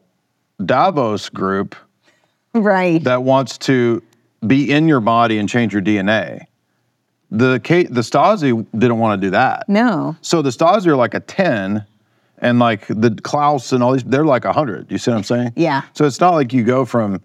[0.64, 1.74] Davos group
[2.54, 3.02] Right.
[3.04, 4.02] that wants to
[4.46, 6.44] be in your body and change your DNA.
[7.30, 7.60] The
[7.90, 9.68] the Stasi didn't want to do that.
[9.68, 10.16] no.
[10.20, 11.84] So the Stasi are like a 10
[12.38, 14.90] and like the Klaus and all these they're like a 100.
[14.90, 15.52] You see what I'm saying?
[15.56, 15.82] Yeah.
[15.94, 17.20] So it's not like you go from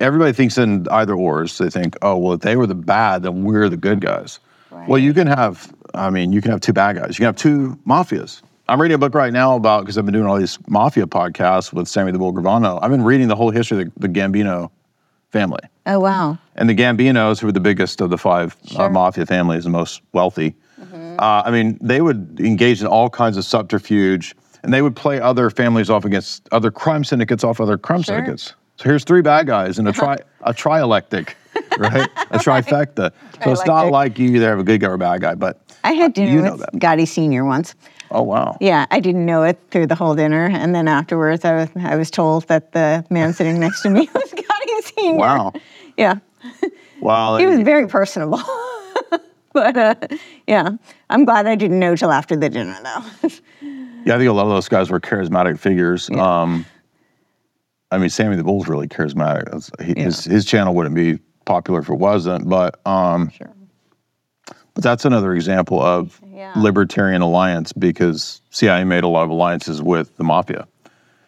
[0.00, 1.58] everybody thinks in either ors.
[1.58, 4.38] They think, "Oh, well if they were the bad, then we're the good guys."
[4.86, 7.10] Well, you can have I mean, you can have two bad guys.
[7.18, 8.42] You can have two mafias.
[8.68, 11.72] I'm reading a book right now about because I've been doing all these mafia podcasts
[11.72, 12.78] with Sammy the Bull Gravano.
[12.80, 14.70] I've been reading the whole history of the, the Gambino
[15.32, 15.60] family.
[15.86, 16.38] Oh wow.
[16.54, 20.02] And the Gambinos, who were the biggest of the five uh, mafia families, the most
[20.12, 20.54] wealthy,
[21.18, 25.20] uh, I mean, they would engage in all kinds of subterfuge, and they would play
[25.20, 28.16] other families off against other crime syndicates off other crime Sure.
[28.16, 28.54] syndicates.
[28.80, 31.34] So here's three bad guys and a tri a trielectic,
[31.76, 32.08] right?
[32.30, 33.12] A trifecta.
[33.44, 35.60] So it's not like you either have a good guy or a bad guy, but
[35.84, 36.72] I had dinner You know with that.
[36.76, 37.74] Gotti Senior once.
[38.10, 38.56] oh wow.
[38.58, 41.96] Yeah, I didn't know it through the whole dinner, and then afterwards, I was I
[41.96, 45.18] was told that the man sitting next to me was Gotti Senior.
[45.18, 45.52] Wow.
[45.98, 46.14] Yeah,
[47.02, 47.36] Wow.
[47.36, 48.40] he was very personable.
[49.52, 49.94] but uh,
[50.46, 50.70] yeah,
[51.10, 53.28] I'm glad I didn't know till after the dinner, though.
[54.06, 56.08] Yeah, I think a lot of those guys were charismatic figures.
[56.10, 56.64] Um,
[57.92, 59.48] I mean, Sammy the Bull's really charismatic.
[59.82, 63.50] He- His his channel wouldn't be popular if it wasn't, but um, Sure.
[64.74, 66.52] but that's another example of Yeah.
[66.56, 70.66] libertarian alliance because CIA made a lot of alliances with the mafia,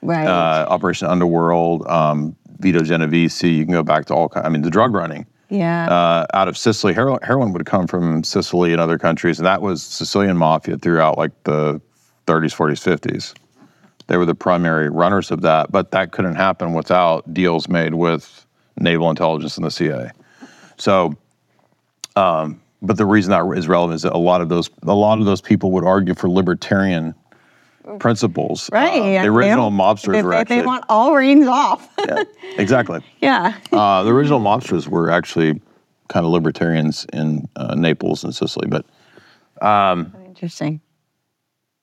[0.03, 0.27] right.
[0.27, 3.43] uh, Operation Underworld, um, Vito Genovese.
[3.43, 4.31] You can go back to all.
[4.37, 5.87] I mean, the drug running yeah.
[5.89, 6.93] uh, out of Sicily.
[6.95, 11.19] Heroin, heroin would come from Sicily and other countries, and that was Sicilian mafia throughout
[11.19, 11.81] like the
[12.29, 13.35] 30s, 40s, 50s.
[14.13, 18.45] They were the primary runners of that, but that couldn't happen without deals made with
[18.79, 20.11] naval intelligence and the CIA.
[20.77, 21.15] So,
[22.15, 25.19] um, but the reason that is relevant is that a lot of those a lot
[25.19, 27.15] of those people would argue for libertarian
[28.01, 28.69] principles.
[28.71, 29.03] Uh, right.
[29.03, 31.89] yeah, the original mobsters they, were they- actually They want all reins off.
[32.07, 32.25] yeah,
[32.59, 33.01] exactly.
[33.23, 33.57] yeah.
[33.73, 35.59] Uh, the original mobsters were actually
[36.09, 38.69] kind of libertarians in uh, Naples and Sicily.
[38.69, 38.85] But
[40.27, 40.83] Interesting.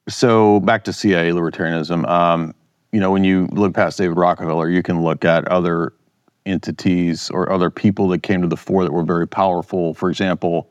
[0.09, 2.07] So back to CIA libertarianism.
[2.09, 2.53] Um,
[2.91, 5.93] you know, when you look past David Rockefeller, you can look at other
[6.45, 9.93] entities or other people that came to the fore that were very powerful.
[9.93, 10.69] For example,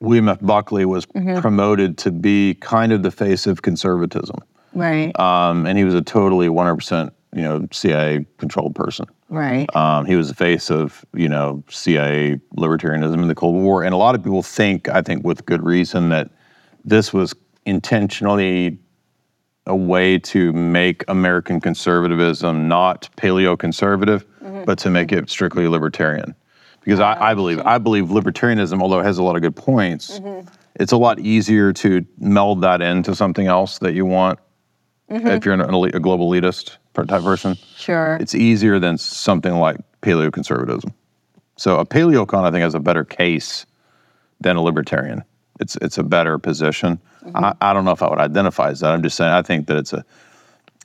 [0.00, 0.38] William F.
[0.40, 4.38] Buckley was promoted to be kind of the face of conservatism,
[4.74, 5.16] Right.
[5.20, 9.06] um, and he was a totally 100% you know CIA controlled person.
[9.28, 9.66] right.
[9.76, 13.94] Um, he was the face of, you know, CIA libertarianism in the Cold War, and
[13.94, 16.30] a lot of people think, I think, with good reason, that
[16.84, 18.78] this was intentionally
[19.66, 24.64] a way to make American conservatism not paleo-conservative, mm-hmm.
[24.64, 26.34] but to make it strictly libertarian.
[26.80, 30.18] Because I, I believe, I believe libertarianism, although it has a lot of good points,
[30.18, 30.48] mm-hmm.
[30.74, 34.40] it's a lot easier to meld that into something else that you want.
[35.08, 35.28] Mm-hmm.
[35.28, 38.16] If you're an elite, a global elitist type person, sure.
[38.20, 40.92] it's easier than something like paleoconservatism.
[41.56, 43.64] So a paleocon, I think, has a better case
[44.40, 45.22] than a libertarian.
[45.62, 46.98] It's it's a better position.
[47.34, 48.92] I, I don't know if I would identify as that.
[48.92, 50.04] I'm just saying I think that it's a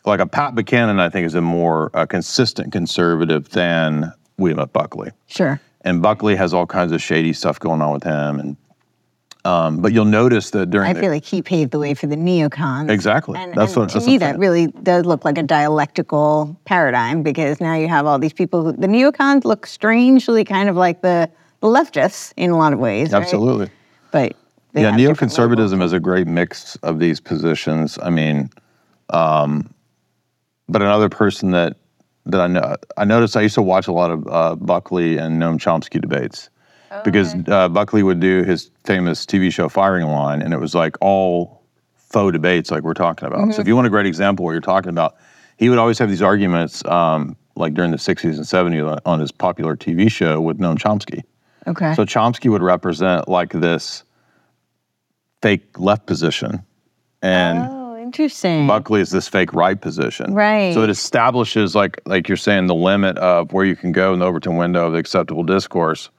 [0.05, 0.99] like a Pat Buchanan.
[0.99, 4.71] I think is a more uh, consistent conservative than William F.
[4.71, 5.11] Buckley.
[5.27, 5.59] sure.
[5.81, 8.39] And Buckley has all kinds of shady stuff going on with him.
[8.39, 8.57] And
[9.45, 12.07] um, but you'll notice that during I the, feel like he paved the way for
[12.07, 12.89] the neocons.
[12.91, 13.39] Exactly.
[13.39, 17.23] And, That's and what- to that's me that really does look like a dialectical paradigm
[17.23, 21.01] because now you have all these people who the neocons look strangely kind of like
[21.01, 21.29] the,
[21.61, 23.13] the leftists in a lot of ways.
[23.13, 23.21] right?
[23.21, 23.69] absolutely.
[24.11, 24.35] But
[24.73, 27.97] they yeah, neoconservatism is a great mix of these positions.
[28.01, 28.49] I mean,
[29.09, 29.73] um,
[30.69, 31.77] but another person that
[32.25, 35.41] that I know, I noticed I used to watch a lot of uh, Buckley and
[35.41, 36.49] Noam Chomsky debates
[37.03, 40.95] because uh, Buckley would do his famous TV show Firing Line, and it was like
[40.99, 41.63] all
[41.95, 43.53] faux debates, like we're talking about.
[43.53, 45.15] So if you want a great example what you're talking about,
[45.57, 49.19] he would always have these arguments, um, like during the '60s and '70s on- on
[49.21, 51.23] his popular TV show with Noam Chomsky.
[51.65, 51.93] Okay.
[51.95, 54.03] So Chomsky would represent like this
[55.41, 56.63] fake left position,
[57.21, 58.67] and oh, interesting.
[58.67, 60.33] Buckley is this fake right position.
[60.33, 60.73] Right.
[60.73, 64.19] So it establishes like like you're saying the limit of where you can go in
[64.19, 66.09] the Overton window of the acceptable discourse,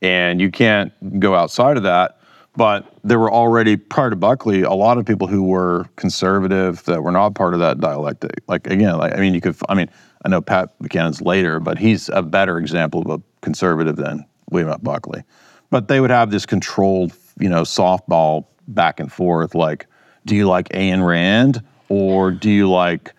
[0.00, 2.18] and you can't go outside of that.
[2.54, 7.02] But there were already prior to Buckley a lot of people who were conservative that
[7.02, 8.42] were not part of that dialectic.
[8.46, 9.56] Like again, like I mean, you could.
[9.68, 9.88] I mean,
[10.24, 14.70] I know Pat Buchanan's later, but he's a better example of a conservative than William
[14.70, 14.82] F.
[14.82, 15.22] Buckley.
[15.70, 19.54] But they would have this controlled, you know, softball back and forth.
[19.54, 19.86] Like,
[20.26, 23.12] do you like Ayn Rand or do you like?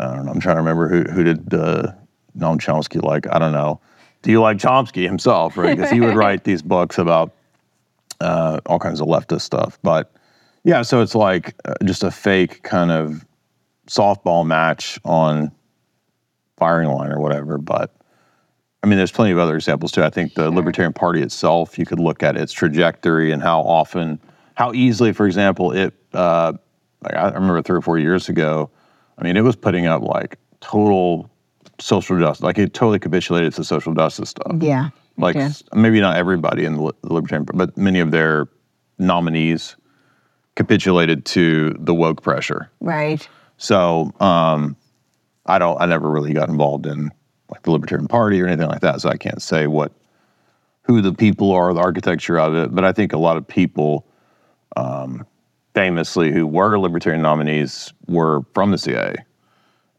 [0.00, 0.32] I don't know.
[0.32, 1.92] I'm trying to remember who who did uh,
[2.36, 3.26] Noam Chomsky like.
[3.32, 3.80] I don't know.
[4.22, 5.56] Do you like Chomsky himself?
[5.56, 7.32] Right, because he would write these books about
[8.20, 9.78] uh, all kinds of leftist stuff.
[9.82, 10.12] But
[10.64, 13.24] yeah, so it's like uh, just a fake kind of
[13.88, 15.50] softball match on
[16.56, 17.58] firing line or whatever.
[17.58, 17.94] But
[18.82, 20.02] I mean, there's plenty of other examples too.
[20.02, 24.20] I think the Libertarian Party itself, you could look at its trajectory and how often,
[24.58, 25.94] how easily, for example, it.
[26.12, 26.52] Uh,
[27.00, 28.68] like I remember three or four years ago.
[29.16, 31.30] I mean, it was putting up like total
[31.78, 34.52] social justice, like it totally capitulated to social justice stuff.
[34.60, 34.90] Yeah.
[35.16, 38.48] Like s- maybe not everybody in the, the Libertarian, but many of their
[38.98, 39.76] nominees
[40.56, 42.68] capitulated to the woke pressure.
[42.80, 43.28] Right.
[43.58, 44.76] So um,
[45.46, 45.80] I don't.
[45.80, 47.12] I never really got involved in
[47.48, 49.00] like the Libertarian Party or anything like that.
[49.00, 49.92] So I can't say what
[50.82, 52.74] who the people are, the architecture of it.
[52.74, 54.04] But I think a lot of people,
[54.78, 55.26] um,
[55.74, 59.16] famously, who were Libertarian nominees were from the CIA.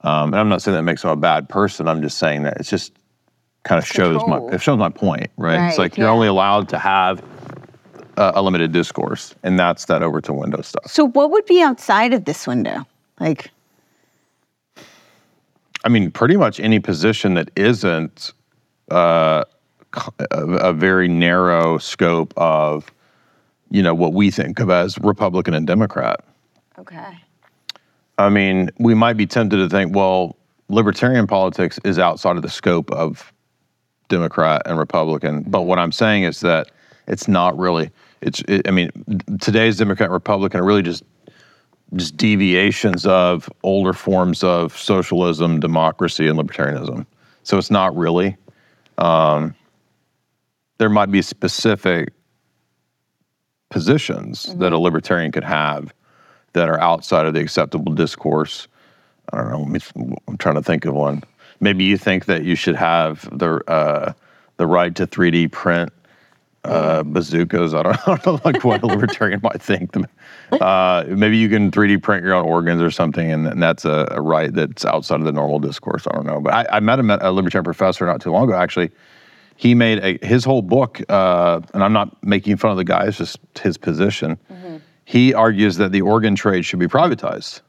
[0.02, 1.88] Um, and I'm not saying that makes them a bad person.
[1.88, 2.94] I'm just saying that it's just
[3.64, 5.58] kind of shows my it shows my point, right?
[5.58, 7.22] Right, it's like you're only allowed to have
[8.16, 10.88] a, a limited discourse, and that's that Overton window stuff.
[10.88, 12.86] So what would be outside of this window?
[13.20, 13.52] Like,
[15.84, 18.32] I mean, pretty much any position that isn't
[18.92, 19.44] uh,
[19.94, 22.90] c- a, a very narrow scope of,
[23.70, 26.24] you know, what we think of as Republican and Democrat.
[26.78, 27.18] okay.
[28.18, 30.36] I mean, we might be tempted to think, well,
[30.68, 33.32] libertarian politics is outside of the scope of
[34.10, 35.44] Democrat and Republican.
[35.44, 36.70] But what I'm saying is that
[37.08, 37.92] it's not really.
[38.22, 38.42] It's.
[38.48, 38.92] It, I mean,
[39.40, 41.04] today's Democrat and Republican are really just
[41.96, 47.06] just deviations of older forms of socialism, democracy, and libertarianism.
[47.44, 48.36] So it's not really.
[48.98, 49.56] Um,
[50.78, 52.14] there might be specific
[53.70, 55.94] positions that a libertarian could have
[56.54, 58.68] that are outside of the acceptable discourse.
[59.32, 60.18] I don't know.
[60.28, 61.24] I'm trying to think of one.
[61.60, 64.14] Maybe you think that you should have the uh,
[64.58, 65.92] the right to 3D print
[66.64, 67.74] uh, bazookas.
[67.74, 69.96] I don't, I don't know, like what a libertarian might think.
[70.52, 74.08] Uh, maybe you can 3D print your own organs or something, and, and that's a,
[74.10, 76.08] a right that's outside of the normal discourse.
[76.08, 76.42] I don't know.
[76.42, 78.90] But I, I met a, a libertarian professor not too long ago, actually.
[79.60, 83.08] He made a, his whole book, uh, and I'm not making fun of the guy,
[83.08, 84.40] it's just his position.
[85.04, 87.60] He argues that the organ trade should be privatized,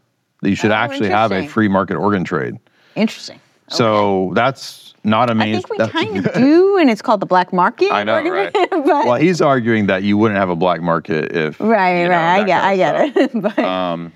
[0.42, 2.54] that you should Oh, actually have a free market organ trade.
[2.94, 3.40] Interesting.
[3.66, 5.56] So that's not a I main.
[5.56, 7.90] I think we kind of do, and it's called the black market.
[7.90, 8.52] I know, right?
[8.70, 12.14] but, well, he's arguing that you wouldn't have a black market if right, you know,
[12.14, 12.40] right.
[12.40, 13.34] I get, I get stuff.
[13.34, 13.42] it.
[13.56, 14.12] but Um,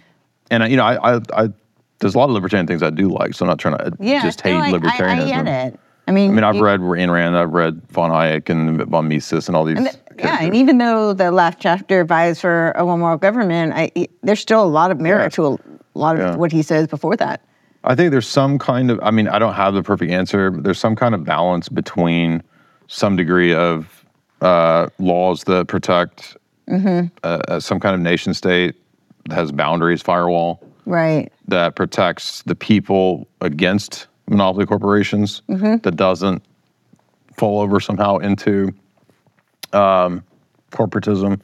[0.53, 1.49] and you know, I, I, I,
[1.99, 4.23] there's a lot of libertarian things I do like, so I'm not trying to yeah,
[4.23, 5.23] just hate I, I, libertarianism.
[5.23, 5.81] I get it.
[6.07, 9.09] I mean, I mean, I've you- read Ayn Rand, I've read von Hayek and von
[9.09, 9.79] Mises and all these.
[9.79, 13.73] And th- yeah, and even though the last chapter advised for a one world government,
[13.75, 15.29] I, I- there's still a lot of merit Yeah.
[15.31, 15.59] to a
[15.99, 16.37] lot of Yeah.
[16.37, 17.41] what he says before that.
[17.85, 20.65] I think there's some kind of, I mean, I don't have the perfect answer, but
[20.65, 22.43] there's some kind of balance between
[22.89, 24.05] some degree of
[24.41, 26.37] uh, laws that protect
[26.69, 27.09] Mm-hmm.
[27.23, 28.75] uh, uh, some kind of nation state
[29.29, 31.31] that has boundaries, firewall, Right.
[31.49, 35.77] that protects the people against monopoly corporations, Mm-hmm.
[35.83, 36.43] that doesn't
[37.37, 38.73] fall over somehow into
[39.73, 40.23] um,
[40.71, 41.41] corporatism,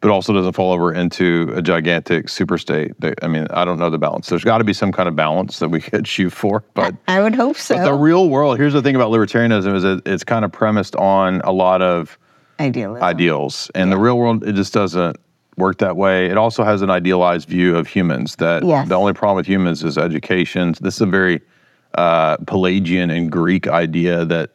[0.00, 2.92] but also doesn't fall over into a gigantic superstate.
[2.98, 4.28] That, I mean, I don't know the balance.
[4.28, 6.94] There's got to be some kind of balance that we could shoot for, but.
[7.08, 7.76] I would hope so.
[7.76, 10.94] But the real world, here's the thing about libertarianism is that it's kind of premised
[10.96, 12.18] on a lot of
[12.60, 13.02] Idealism.
[13.02, 13.70] ideals.
[13.74, 15.16] And the real world, it just doesn't
[15.56, 16.26] work that way.
[16.26, 18.88] It also has an idealized view of humans that Yes.
[18.88, 20.74] the only problem with humans is education.
[20.80, 21.40] This is a very
[21.94, 24.50] uh, Pelagian and Greek idea that,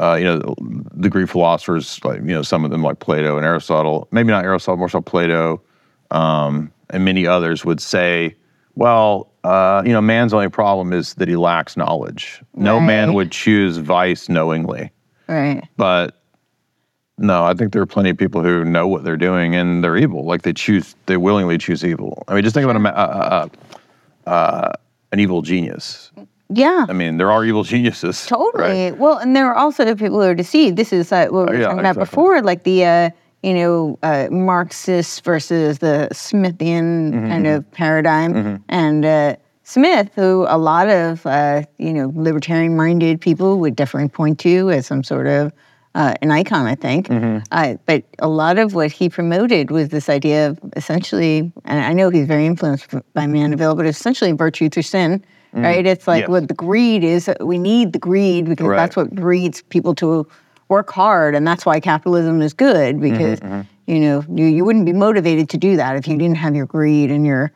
[0.00, 0.54] uh, you know,
[0.94, 4.44] the Greek philosophers, like, you know, some of them like Plato and Aristotle, maybe not
[4.44, 5.60] Aristotle, more so Plato,
[6.10, 8.34] um, and many others would say,
[8.74, 12.40] well, uh, you know, man's only problem is that he lacks knowledge.
[12.54, 14.90] No man would choose vice knowingly.
[15.26, 15.62] Right.
[15.76, 16.22] But
[17.18, 19.96] no, I think there are plenty of people who know what they're doing and they're
[19.96, 20.24] evil.
[20.24, 22.22] Like they choose, they willingly choose evil.
[22.28, 23.50] I mean, just think about
[24.26, 24.72] a, uh,
[25.10, 26.12] an evil genius.
[26.50, 26.86] Yeah.
[26.88, 28.26] I mean, there are evil geniuses.
[28.26, 28.62] Totally.
[28.90, 28.96] right?
[28.98, 30.76] Well, and there are also the people who are deceived.
[30.76, 32.04] This is uh, what we were Oh, yeah, talking about exactly.
[32.04, 33.10] before, like the uh,
[33.42, 40.46] you know uh, Marxist versus the Smithian Mm-hmm, kind of paradigm, and uh, Smith, who
[40.48, 45.26] a lot of uh, you know libertarian-minded people would definitely point to as some sort
[45.26, 45.52] of
[45.94, 47.08] uh, an icon, I think.
[47.10, 51.92] Uh, but a lot of what he promoted was this idea of essentially, and I
[51.92, 55.22] know he's very influenced by Mandeville, but essentially virtue through sin,
[55.54, 55.62] Mm.
[55.62, 55.86] right?
[55.86, 56.28] It's like Yes.
[56.28, 57.30] what the greed is.
[57.40, 58.76] We need the greed because Right.
[58.76, 60.26] that's what breeds people to
[60.68, 63.62] work hard, and that's why capitalism is good mm-hmm, because mm-hmm.
[63.86, 66.66] you know you, you wouldn't be motivated to do that if you didn't have your
[66.66, 67.50] greed and your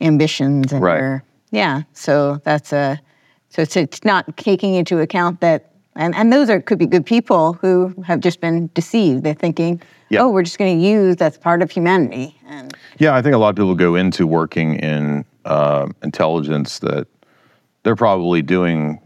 [0.00, 0.98] ambitions and Right.
[1.00, 1.82] your yeah.
[1.94, 3.00] So that's a
[3.48, 7.04] so it's, it's not taking into account that and, and those are could be good
[7.04, 9.24] people who have just been deceived.
[9.24, 10.20] They're thinking, Yeah.
[10.20, 12.38] oh, we're just going to use that's part of humanity.
[12.46, 17.08] And Yeah, I think a lot of people go into working in uh, intelligence that
[17.82, 19.00] they're probably doing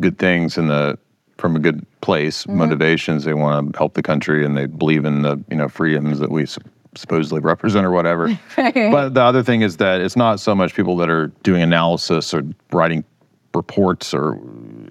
[0.00, 0.98] good things in the
[1.38, 3.24] from a good place, motivations.
[3.24, 6.30] They want to help the country and they believe in the you know freedoms that
[6.30, 6.46] we
[6.94, 8.38] supposedly represent or whatever.
[8.56, 12.32] But the other thing is that it's not so much people that are doing analysis
[12.32, 13.04] or writing
[13.54, 14.38] reports or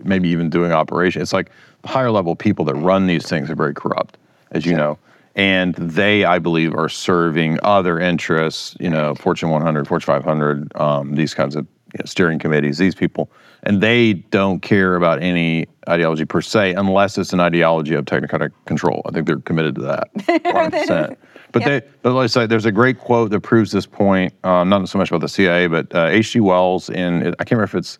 [0.03, 1.21] maybe even doing operation.
[1.21, 1.49] It's like
[1.85, 4.17] higher level people that run these things are very corrupt,
[4.51, 4.97] as you know.
[5.35, 11.15] And they, I believe, are serving other interests, you know, Fortune 100, Fortune 500, um,
[11.15, 13.31] these kinds of you know, steering committees, these people.
[13.63, 18.51] And they don't care about any ideology per se, unless it's an ideology of technocratic
[18.65, 19.01] control.
[19.05, 21.15] I think they're committed to that 100%.
[21.53, 24.33] But they, but like I say, there's a great quote that proves this point.
[24.43, 26.39] Um, not so much about the CIA, but uh, H.G.
[26.39, 27.99] Wells in I can't remember if it's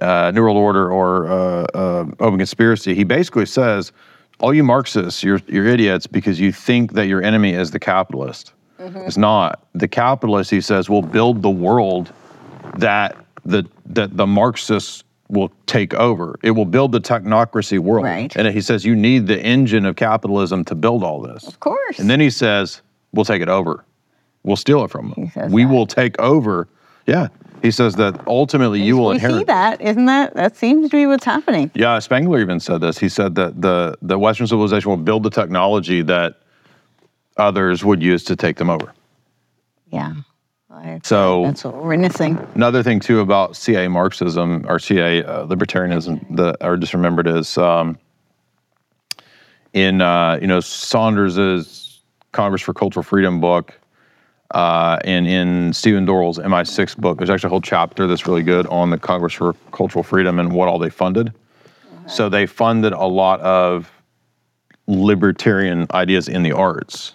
[0.00, 2.94] uh, New World Order or uh, uh, Open Conspiracy.
[2.94, 3.90] He basically says,
[4.38, 8.52] "All you Marxists, you're you're idiots because you think that your enemy is the capitalist.
[8.78, 12.12] It's not the capitalist." He says, "Will build the world
[12.78, 16.38] that the that the Marxists." Will take over.
[16.42, 18.06] It will build the technocracy world.
[18.06, 18.34] Right.
[18.34, 21.46] And he says you need the engine of capitalism to build all this.
[21.46, 22.80] of course, And then he says,
[23.12, 23.84] "We'll take it over.
[24.42, 25.52] We'll steal it from them.
[25.52, 25.70] We that.
[25.70, 26.66] will take over."
[27.06, 27.28] Yeah,
[27.60, 29.36] he says that ultimately you will we inherit.
[29.40, 30.32] see that, isn't that?
[30.32, 31.70] That seems to be what's happening.
[31.74, 32.96] Yeah, Spengler even said this.
[32.96, 36.36] He said that the the Western civilization will build the technology that
[37.36, 38.94] others would use to take them over.
[39.92, 40.14] Yeah.
[40.70, 42.38] I- So that's what we're missing.
[42.54, 47.56] another thing too about CIA Marxism or CIA uh, libertarianism that I just remembered is
[47.56, 47.98] um,
[49.72, 52.00] in uh, you know Saunders's
[52.32, 53.78] Congress for Cultural Freedom book,
[54.52, 57.16] uh, and in Stephen Dorril's MI6 book.
[57.18, 60.52] There's actually a whole chapter that's really good on the Congress for Cultural Freedom and
[60.52, 61.32] what all they funded.
[62.06, 63.90] So they funded a lot of
[64.86, 67.12] libertarian ideas in the arts.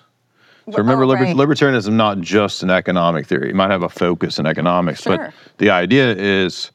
[0.72, 1.36] So remember, oh, liber- right.
[1.36, 3.50] libertarianism is not just an economic theory.
[3.50, 5.18] It might have a focus in economics, Sure.
[5.18, 6.72] but the idea is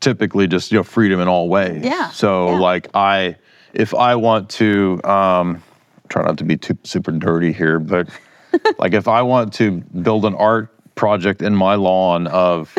[0.00, 1.82] typically just you know freedom in all ways.
[1.84, 2.58] Yeah, So yeah.
[2.58, 3.36] like I,
[3.72, 5.62] if I want to, um,
[6.08, 8.08] try not to be too super dirty here, but
[8.78, 12.76] like if I want to build an art project in my lawn of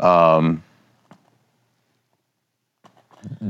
[0.00, 0.62] um,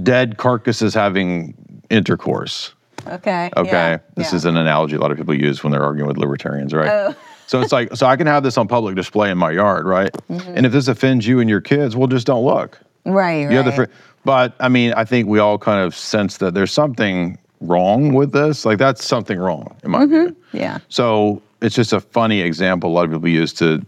[0.02, 1.54] dead carcasses having
[1.90, 2.74] intercourse.
[3.07, 3.51] Okay.
[3.57, 3.70] Okay.
[3.70, 4.36] yeah, This yeah.
[4.36, 6.88] is an analogy a lot of people use when they're arguing with libertarians, right?
[6.88, 7.14] Oh.
[7.46, 10.12] So it's like, so I can have this on public display in my yard, right?
[10.30, 10.55] Mm-hmm.
[10.57, 12.78] And if this offends you and your kids, well, just don't look.
[13.07, 13.51] right.
[13.51, 13.88] You have the right.
[13.88, 13.94] fr-
[14.24, 18.32] but I mean, I think we all kind of sense that there's something wrong with
[18.32, 18.66] this.
[18.66, 20.36] Like that's something wrong in my view.
[20.53, 20.78] yeah.
[20.90, 23.84] So it's just a funny example a lot of people use to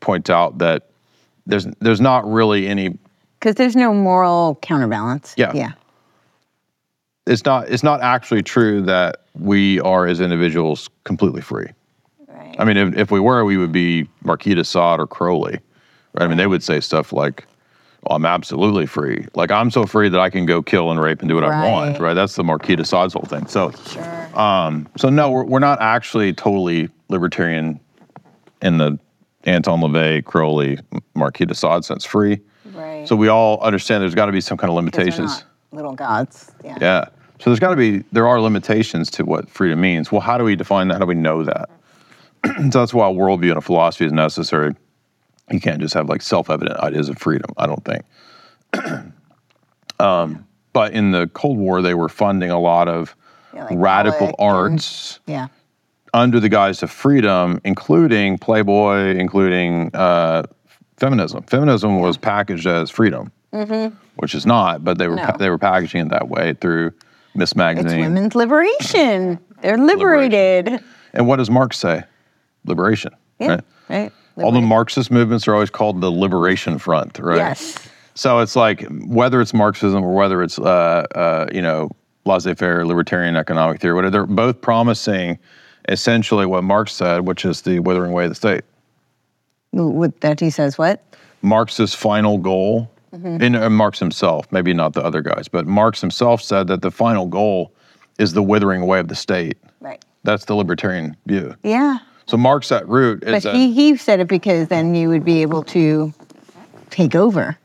[0.00, 0.88] point out that
[1.46, 2.98] there's there's not really any
[3.40, 5.34] Because there's no moral counterbalance.
[5.38, 5.52] Yeah.
[5.54, 5.72] Yeah.
[7.28, 11.66] It's not it's not actually true that we are as individuals completely free.
[12.26, 12.56] Right.
[12.58, 15.58] I mean, if, if we were, we would be Marquis de Sade or Crowley.
[16.14, 16.24] Right?
[16.24, 17.46] I mean, they would say stuff like,
[18.04, 19.26] well, I'm absolutely free.
[19.34, 21.70] Like, I'm so free that I can go kill and rape and do what I
[21.70, 21.92] want.
[21.92, 22.00] Right.
[22.00, 22.14] Right?
[22.14, 23.46] That's the Marquis de Sade's whole thing.
[23.46, 24.38] So, Sure.
[24.38, 27.78] um, so no, we're, we're not actually totally libertarian
[28.62, 28.98] in the
[29.44, 30.78] Anton LaVey, Crowley,
[31.14, 32.40] Marquis de Sade sense, free.
[32.72, 33.06] right.
[33.06, 35.44] So we all understand there's got to be some kind of limitations.
[35.72, 36.50] little gods.
[36.64, 36.76] Yeah.
[36.80, 37.04] Yeah.
[37.40, 40.10] So there's got to be there are limitations to what freedom means.
[40.10, 40.94] Well, how do we define that?
[40.94, 41.70] How do we know that?
[42.46, 44.74] so that's why a worldview and a philosophy is necessary.
[45.50, 47.50] You can't just have like self-evident ideas of freedom.
[47.56, 48.04] I don't think.
[50.00, 53.16] um, but in the Cold War, they were funding a lot of
[53.54, 55.48] Yeah, like radical Pollock and- arts Yeah.
[56.14, 60.42] under the guise of freedom, including Playboy, including uh,
[60.98, 61.42] feminism.
[61.44, 63.32] Feminism was packaged as freedom,
[64.16, 65.32] which is not, but they were Mm-hmm.
[65.32, 65.36] No.
[65.38, 66.92] they were packaging it that way through
[67.38, 68.00] Miss It's Magazine.
[68.00, 69.38] women's liberation.
[69.62, 70.82] They're liberated.
[71.14, 72.02] And what does Marx say?
[72.66, 73.14] Liberation.
[73.38, 73.48] Yeah.
[73.48, 73.60] Right?
[73.88, 74.12] Right.
[74.44, 77.38] All the Marxist movements are always called the Liberation Front, right?
[77.38, 77.78] Yes.
[78.14, 81.90] So it's like whether it's Marxism or whether it's uh, uh, you know
[82.24, 85.38] laissez-faire libertarian economic theory, whatever, they're both promising
[85.88, 88.62] essentially what Marx said, which is the withering away of the state.
[89.72, 91.02] With that he says what?
[91.42, 93.38] Marx's final goal, Mm-hmm.
[93.42, 96.90] and uh, Marx himself, maybe not the other guys, but Marx himself said that the
[96.90, 97.72] final goal
[98.18, 99.56] is the withering away of the state.
[99.80, 100.04] Right.
[100.24, 101.54] That's the libertarian view.
[101.62, 101.98] Yeah.
[102.26, 105.40] So Marx at root is But he, he said it because then you would be
[105.40, 106.12] able to
[106.90, 107.56] take over.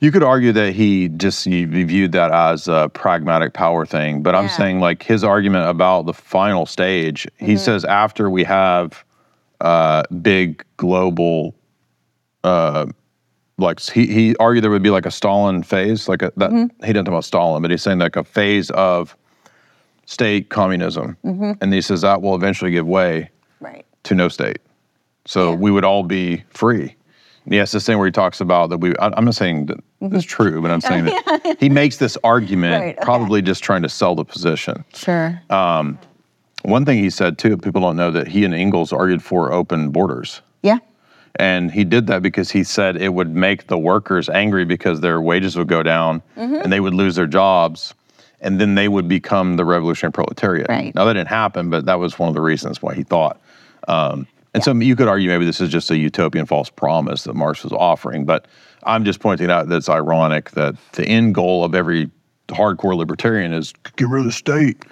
[0.00, 4.22] you could argue that he just he viewed that as a pragmatic power thing.
[4.22, 7.56] But I'm saying like his argument about the final stage, he Mm-hmm.
[7.56, 9.02] says after we have
[9.62, 11.54] uh, big global
[12.44, 12.84] uh,
[13.58, 16.84] like he, he argued there would be like a Stalin phase, like a, that Mm-hmm.
[16.84, 19.16] he didn't talk about Stalin, but he's saying like a phase of
[20.06, 21.52] state communism, Mm-hmm.
[21.60, 23.30] and he says that will eventually give way
[23.60, 23.84] Right.
[24.04, 24.58] to no state.
[25.26, 25.56] So Yeah.
[25.56, 26.94] we would all be free.
[27.50, 28.90] Has this thing where he talks about that we.
[28.96, 32.74] I, I'm not saying that it's true, but I'm saying that he makes this argument,
[32.74, 32.82] Mm-hmm.
[32.86, 33.04] Right, okay.
[33.04, 34.84] probably just trying to sell the position.
[34.92, 35.40] Sure.
[35.48, 35.96] Um,
[36.62, 39.90] One thing he said too, people don't know that he and Engels argued for open
[39.90, 40.42] borders.
[40.62, 40.78] yeah.
[41.38, 45.20] And he did that because he said it would make the workers angry because their
[45.20, 46.56] wages would go down Mm-hmm.
[46.56, 47.94] and they would lose their jobs.
[48.40, 50.68] And then they would become the revolutionary proletariat.
[50.68, 50.94] Right.
[50.94, 53.40] Now, that didn't happen, but that was one of the reasons why he thought.
[53.88, 57.34] Um, and so you could argue maybe this is just a utopian false promise that
[57.34, 58.24] Marx was offering.
[58.24, 58.46] But
[58.84, 62.10] I'm just pointing out that it's ironic that the end goal of every
[62.48, 64.84] hardcore libertarian is get rid of the state.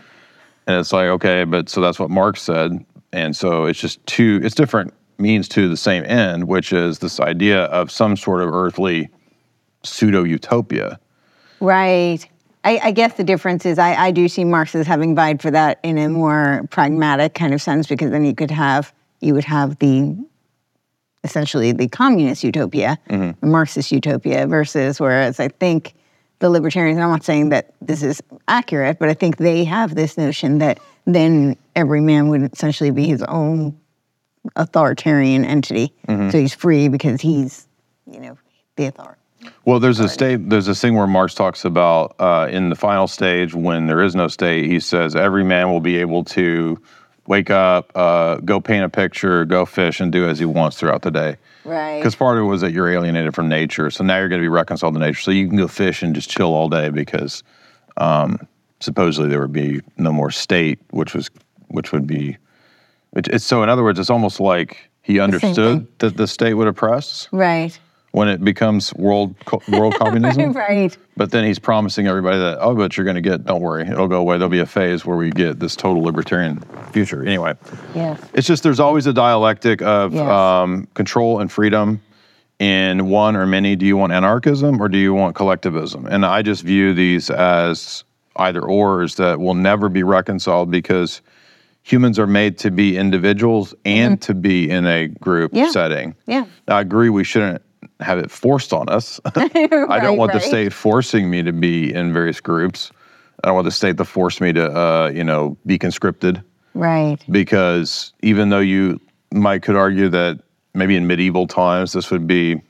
[0.66, 2.84] And it's like, okay, but so that's what Marx said.
[3.12, 7.20] And so it's just two, it's different means to the same end, which is this
[7.20, 9.08] idea of some sort of earthly
[9.82, 10.98] pseudo utopia.
[11.60, 12.26] Right.
[12.64, 15.50] I, I guess the difference is I, I do see Marx as having vied for
[15.50, 19.44] that in a more pragmatic kind of sense because then you could have you would
[19.44, 20.16] have the
[21.24, 23.38] essentially the communist utopia, mm-hmm.
[23.40, 25.94] the Marxist utopia, versus whereas I think
[26.40, 29.94] the libertarians, and I'm not saying that this is accurate, but I think they have
[29.94, 33.78] this notion that then every man would essentially be his own
[34.56, 35.92] authoritarian entity.
[36.06, 37.66] So he's free because he's,
[38.10, 38.38] you know,
[38.76, 39.20] the authority.
[39.64, 43.06] Well, there's a state, there's a thing where Marx talks about uh, in the final
[43.06, 46.80] stage when there is no state, he says every man will be able to
[47.26, 51.02] wake up, uh, go paint a picture, go fish, and do as he wants throughout
[51.02, 51.36] the day.
[51.64, 51.98] Right.
[51.98, 54.44] Because part of it was that you're alienated from nature, so now you're going to
[54.44, 55.20] be reconciled to nature.
[55.20, 57.42] So you can go fish and just chill all day because
[57.96, 58.46] um,
[58.80, 61.30] supposedly there would be no more state, which was
[61.68, 62.36] which would be.
[63.16, 65.88] It's so in other words, it's almost like he understood thing.
[65.98, 67.78] that the state would oppress Right.
[68.12, 69.34] when it becomes world
[69.68, 70.52] world communism.
[70.52, 70.96] right.
[71.16, 74.08] But then he's promising everybody that, oh, but you're going to get, don't worry, it'll
[74.08, 74.36] go away.
[74.38, 76.60] There'll be a phase where we get this total libertarian
[76.92, 77.22] future.
[77.24, 77.54] Anyway,
[77.94, 78.20] Yes.
[78.32, 80.28] it's just there's always a dialectic of Yes.
[80.28, 82.00] um, control and freedom
[82.58, 83.76] in one or many.
[83.76, 86.06] Do you want anarchism or do you want collectivism?
[86.06, 88.02] And I just view these as
[88.36, 91.20] either ors that will never be reconciled because
[91.84, 95.64] humans are made to be individuals and to be in a group Mm-hmm.
[95.64, 95.70] Yeah.
[95.70, 96.16] setting.
[96.26, 96.46] Yeah.
[96.66, 97.62] I agree we shouldn't
[98.00, 99.20] have it forced on us.
[99.36, 102.90] I don't Right, want the state forcing me to be in various groups.
[103.44, 107.18] I don't want the state to force me to, uh, you know, be conscripted Right.
[107.30, 108.98] because even though you
[109.32, 110.40] might could argue that
[110.72, 112.60] maybe in medieval times this would be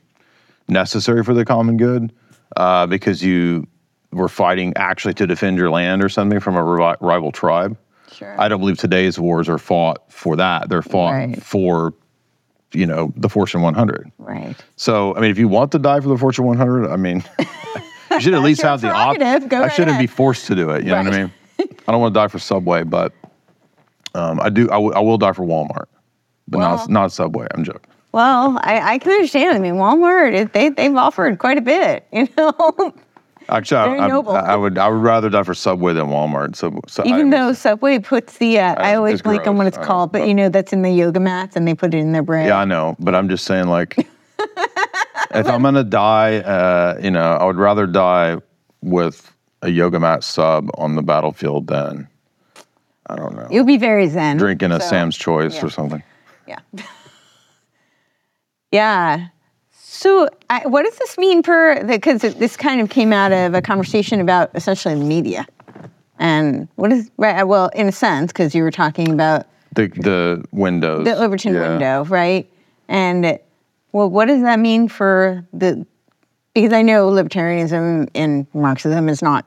[0.67, 2.11] necessary for the common good
[2.57, 3.65] uh, because you
[4.11, 6.63] were fighting actually to defend your land or something from a
[7.01, 7.77] rival tribe.
[8.15, 8.39] Sure.
[8.39, 10.69] I don't believe today's wars are fought for that.
[10.69, 11.43] They're fought Right.
[11.43, 11.93] for,
[12.73, 14.11] you know, the Fortune 100.
[14.17, 14.55] right.
[14.77, 17.23] So, I mean, if you want to die for the Fortune 100, I mean,
[18.11, 19.21] you should at least have the option.
[19.23, 19.99] I shouldn't ahead.
[19.99, 20.83] be forced to do it.
[20.83, 21.31] You know what I mean?
[21.87, 23.13] I don't want to die for Subway, but
[24.13, 24.63] um, I do.
[24.69, 25.85] I, w- I will die for Walmart,
[26.47, 27.47] but Well- not not Subway.
[27.53, 27.81] I'm joking.
[28.11, 29.57] Well, I, I can understand.
[29.57, 32.93] I mean, Walmart, they, they've offered quite a bit, you know?
[33.49, 34.31] Actually, Very I, I, noble.
[34.33, 36.55] I would I would rather die for Subway than Walmart.
[36.55, 39.67] So, so Even mean, though Subway puts the, uh, I always it's blank on what
[39.67, 41.93] it's I called, but but- you know, that's in the yoga mats and they put
[41.93, 42.47] it in their bread.
[42.47, 47.33] Yeah, I know, but I'm just saying, like, if I'm gonna die, uh, you know,
[47.33, 48.37] I would rather die
[48.81, 49.31] with
[49.61, 52.07] a yoga mat sub on the battlefield than
[53.07, 54.37] I don't know, You'll be very zen.
[54.37, 55.65] drinking a so, Sam's Choice yeah.
[55.65, 56.01] or something.
[56.47, 56.59] Yeah.
[58.71, 59.27] yeah.
[59.95, 63.61] So, I, what does this mean for because this kind of came out of a
[63.61, 65.45] conversation about essentially media,
[66.19, 67.43] and what is right?
[67.43, 71.05] Well, in a sense, because you were talking about The the windows.
[71.05, 71.69] the Overton yeah.
[71.69, 72.49] window, right?
[72.89, 73.39] And
[73.93, 75.85] well, what does that mean for the?
[76.53, 79.45] Because I know libertarianism and Marxism is not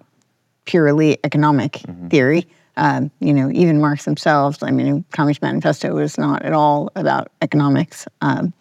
[0.64, 2.08] purely economic Mm-hmm.
[2.08, 2.46] theory.
[2.78, 4.58] Um, you know, even Marx themselves.
[4.62, 8.06] I mean, Communist Manifesto was not at all about economics.
[8.20, 8.52] Um,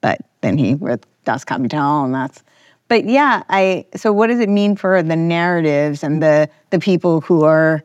[0.00, 2.42] but then he wrote Das Kapital, and that's.
[2.88, 3.84] But yeah, I.
[3.96, 7.82] So what does it mean for the narratives and the the people who are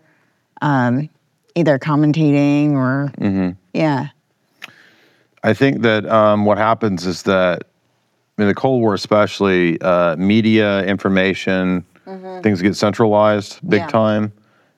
[0.62, 1.10] um,
[1.56, 3.50] either commentating or Mm-hmm.
[3.74, 4.08] yeah.
[5.44, 7.64] I think that um, what happens is that
[8.38, 11.84] in the Cold War, especially, uh, media information,
[12.44, 13.88] things get centralized big Mm-hmm.
[13.88, 13.88] Yeah.
[13.88, 14.34] time.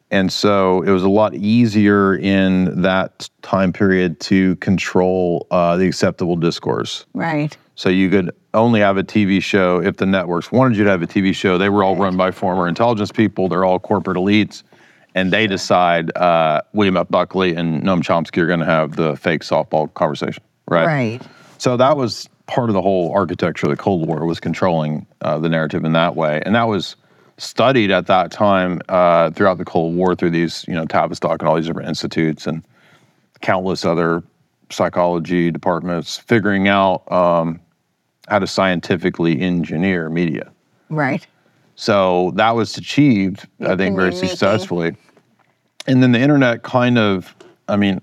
[0.10, 5.88] And so it was a lot easier in that time period to control uh, the
[5.88, 7.06] acceptable discourse.
[7.14, 7.58] Right.
[7.76, 11.02] So you could only have a TV show if the networks wanted you to have
[11.02, 11.58] a TV show.
[11.58, 13.50] They were all run by former intelligence people.
[13.50, 14.64] They're all corporate elites,
[15.16, 17.10] and they decide uh, William F.
[17.10, 20.86] Buckley and Noam Chomsky are going to have the fake softball conversation, right?
[20.86, 21.22] Right.
[21.58, 25.40] So that was part of the whole architecture of the Cold War was controlling uh,
[25.40, 26.96] the narrative in that way, and that was
[27.38, 31.50] studied at that time uh, throughout the Cold War through these, you know, Tavistock and
[31.50, 32.64] all these different institutes and
[33.42, 34.24] countless other
[34.70, 37.60] psychology departments, figuring out um,
[38.28, 40.52] how to scientifically engineer media.
[40.90, 41.26] Right.
[41.76, 44.96] So that was achieved, I think, very successfully.
[45.88, 47.36] And then the internet kind of,
[47.68, 48.00] I mean,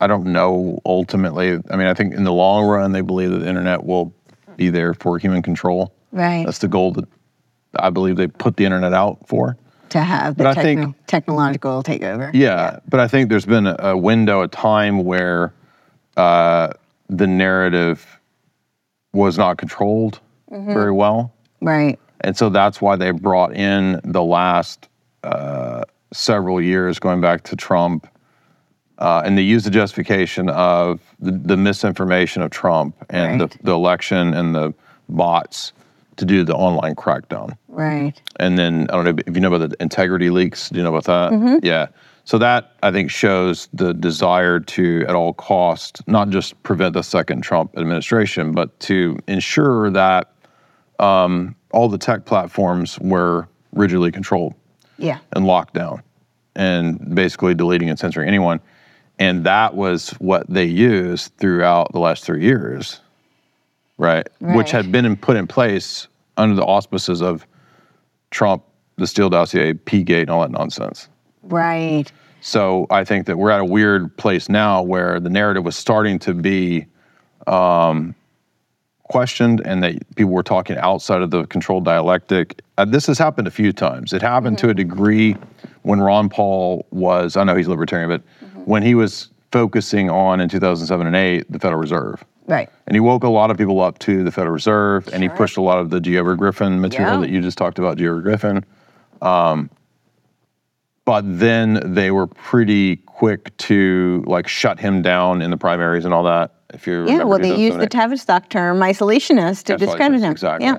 [0.00, 1.58] I don't know ultimately.
[1.70, 4.12] I mean, I think in the long run, they believe that the internet will
[4.56, 5.92] be there for human control.
[6.12, 6.44] Right.
[6.46, 7.04] That's the goal that
[7.78, 9.56] I believe they put the internet out for.
[9.90, 12.30] to have the But I think- technological takeover.
[12.32, 15.52] Yeah, but I think there's been a, a window, a time where
[16.16, 16.72] uh,
[17.08, 18.17] the narrative
[19.12, 21.32] was not controlled very well.
[21.60, 21.98] Right.
[22.22, 24.88] And so that's why they brought in the last
[25.22, 28.08] uh, several years, going back to Trump,
[28.98, 33.50] uh, and they used the justification of the, the misinformation of Trump and Right.
[33.50, 34.74] the, the election and the
[35.08, 35.72] bots
[36.16, 37.56] to do the online crackdown.
[37.68, 38.20] Right.
[38.40, 40.70] And then I don't know if you know about the integrity leaks.
[40.70, 41.32] Do you know about that?
[41.32, 41.64] Mm-hmm.
[41.64, 41.86] Yeah.
[42.28, 47.00] So that I think shows the desire to, at all cost, not just prevent the
[47.00, 50.30] second Trump administration, but to ensure that
[50.98, 54.54] um, all the tech platforms were rigidly controlled
[54.98, 55.20] Yeah.
[55.32, 56.02] and locked down,
[56.54, 58.60] and basically deleting and censoring anyone.
[59.18, 63.00] And that was what they used throughout the last three years,
[63.96, 64.28] right?
[64.38, 67.46] Which had been in, put in place under the auspices of
[68.30, 68.64] Trump,
[68.96, 71.08] the Steele dossier, P-gate, and all that nonsense.
[71.48, 72.10] Right.
[72.40, 76.18] So I think that we're at a weird place now where the narrative was starting
[76.20, 76.86] to be
[77.46, 78.14] um,
[79.04, 82.62] questioned and that people were talking outside of the controlled dialectic.
[82.76, 84.12] Uh, this has happened a few times.
[84.12, 85.36] It happened to a degree
[85.82, 88.22] when Ron Paul was, I know he's libertarian, but
[88.66, 92.24] when he was focusing on in 2007 and 8 the Federal Reserve.
[92.46, 92.68] Right.
[92.86, 95.56] And he woke a lot of people up to the Federal Reserve, and he pushed
[95.56, 96.16] a lot of the G.
[96.18, 97.20] Edward Griffin material Yeah.
[97.20, 98.04] that you just talked about, G.
[98.04, 98.64] Edward Griffin.
[99.22, 99.70] Um,
[101.08, 106.12] but then they were pretty quick to like shut him down in the primaries and
[106.12, 106.56] all that.
[106.74, 107.22] If you Yeah.
[107.22, 107.86] Well, they used the.
[107.86, 110.30] Tavistock term isolationist to discredit him.
[110.30, 110.66] Exactly.
[110.66, 110.76] Yeah.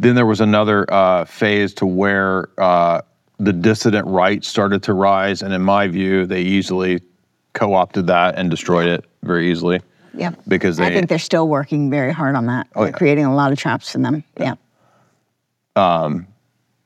[0.00, 3.02] Then there was another uh, phase to where uh,
[3.38, 7.00] the dissident right started to rise, and in my view, they easily
[7.52, 9.80] co-opted that and destroyed it very easily.
[10.14, 10.32] Yeah.
[10.48, 12.66] Because they I think they're still working very hard on that.
[12.74, 12.96] Oh, They're yeah.
[12.96, 14.24] creating a lot of traps for them.
[14.36, 14.56] Yeah.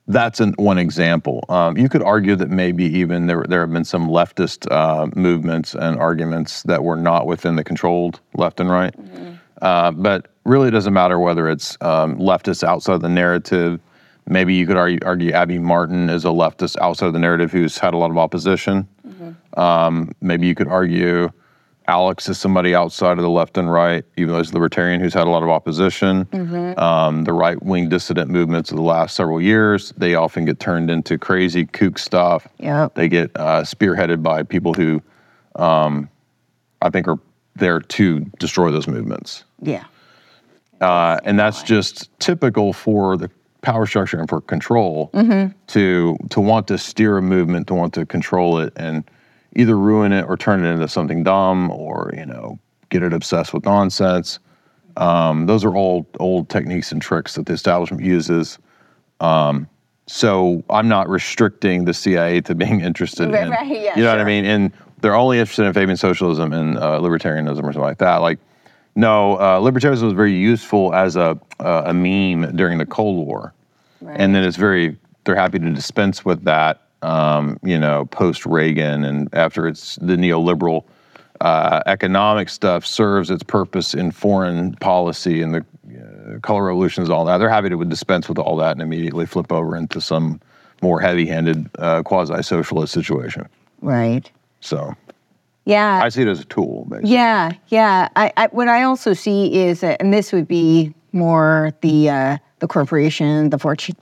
[0.07, 1.43] That's an, one example.
[1.49, 5.73] Um, you could argue that maybe even there there have been some leftist uh, movements
[5.73, 8.93] and arguments that were not within the controlled left and right.
[9.61, 13.79] Uh, but really, it doesn't matter whether it's um, leftists outside the narrative.
[14.27, 17.77] Maybe you could argue, argue Abby Martin is a leftist outside of the narrative who's
[17.77, 18.87] had a lot of opposition.
[19.57, 21.29] Um, maybe you could argue
[21.87, 25.13] Alex is somebody outside of the left and right, even though he's a libertarian who's
[25.13, 26.27] had a lot of opposition.
[26.77, 30.89] Um, the right wing dissident movements of the last several years, they often get turned
[30.89, 32.47] into crazy kook stuff.
[32.59, 32.95] Yep.
[32.95, 35.01] They get uh, spearheaded by people who
[35.55, 36.09] um,
[36.81, 37.19] I think are
[37.55, 39.43] there to destroy those movements.
[39.61, 39.85] Yeah.
[40.81, 43.29] Uh, and that's just typical for the
[43.61, 45.09] power structure and for control
[45.67, 49.03] to to want to steer a movement, to want to control it, and
[49.55, 53.53] either ruin it or turn it into something dumb, or you know get it obsessed
[53.53, 54.39] with nonsense.
[54.97, 58.57] Um, those are all old techniques and tricks that the establishment uses.
[59.19, 59.67] Um,
[60.07, 64.11] so I'm not restricting the CIA to being interested Right, in, right, yeah, you know
[64.11, 64.45] what I mean?
[64.45, 68.17] And they're only interested in Fabian socialism and uh, libertarianism or something like that.
[68.17, 68.39] Like,
[68.95, 73.53] no, uh, libertarianism was very useful as a uh, a meme during the Cold War,
[74.07, 76.84] and then it's very they're happy to dispense with that.
[77.01, 80.85] Um, you know, post Reagan and after it's the neoliberal
[81.41, 87.13] uh, economic stuff serves its purpose in foreign policy and the uh, color revolutions and
[87.13, 87.37] all that.
[87.37, 90.39] They're happy to dispense with all that and immediately flip over into some
[90.81, 93.47] more heavy-handed uh, quasi-socialist situation.
[93.81, 94.29] Right.
[94.61, 94.95] So
[95.65, 96.01] Yeah.
[96.03, 97.11] I see it as a tool, basically.
[97.11, 98.09] Yeah, yeah.
[98.15, 102.37] I, I what I also see is, that, and this would be more the uh,
[102.59, 103.95] the corporation, the Fortune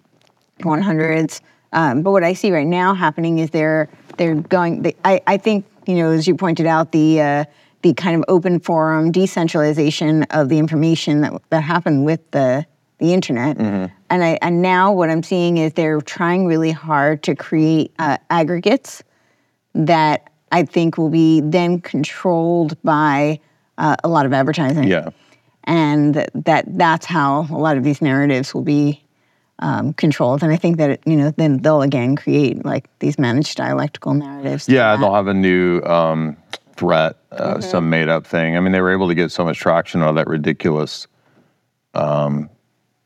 [0.60, 1.42] 100s.
[1.74, 4.84] Um, but what I see right now happening is they're they're going.
[4.84, 7.46] They, I I think you know, as you pointed out, the uh,
[7.82, 12.66] the kind of open forum decentralization of the information that that happened with the
[13.00, 13.58] the internet.
[13.58, 13.94] Mm-hmm.
[14.10, 18.18] and I and now what I'm seeing is they're trying really hard to create uh,
[18.30, 19.04] aggregates
[19.74, 23.40] that I think will be then controlled by
[23.78, 24.88] uh, a lot of advertising.
[24.88, 25.10] Yeah.
[25.66, 29.03] and that that's how a lot of these narratives will be
[29.64, 30.44] um, controlled.
[30.44, 34.70] And I think that you know then they'll again create like these managed dialectical narratives.
[34.70, 35.02] Yeah, that.
[35.02, 36.38] they'll have a new um,
[36.76, 37.62] threat, uh, Mm-hmm.
[37.62, 38.58] some made up thing.
[38.58, 41.08] I mean, they were able to get so much traction out of that ridiculous
[41.94, 42.50] um,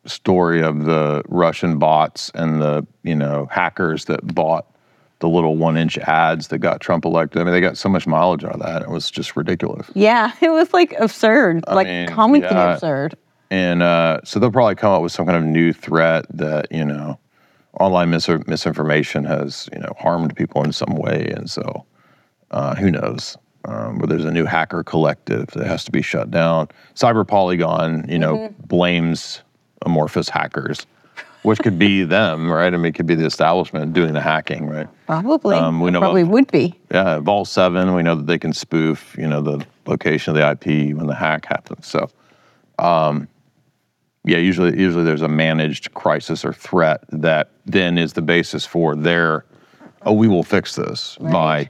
[0.05, 4.65] story of the Russian bots and the you know hackers that bought
[5.19, 7.41] the little one inch ads that got Trump elected.
[7.41, 8.81] I mean, they got so much mileage out of that.
[8.81, 9.87] It was just ridiculous.
[9.93, 12.73] Yeah, it was like absurd, like mean, comically yeah.
[12.73, 13.15] absurd.
[13.49, 16.83] And uh, so they'll probably come up with some kind of new threat that you
[16.83, 17.17] know
[17.79, 21.85] online mis- misinformation has you know harmed people in some way, and so
[22.51, 23.37] uh, who knows?
[23.65, 26.69] Um, where there's a new hacker collective that has to be shut down.
[26.95, 29.41] Cyber Polygon, you know, blames
[29.85, 30.85] amorphous hackers,
[31.41, 32.73] which could be them, right?
[32.73, 34.87] I mean, it could be the establishment doing the hacking, right?
[35.05, 36.79] Probably, Um, we know probably about- would be.
[36.91, 40.49] Yeah, Vault Seven, we know that they can spoof, you know, the location of the
[40.49, 41.87] IP when the hack happens.
[41.87, 42.07] So,
[42.79, 43.27] um,
[44.27, 48.95] yeah, usually usually there's a managed crisis or threat that then is the basis for
[48.95, 49.45] their,
[50.03, 51.69] oh, we will fix this by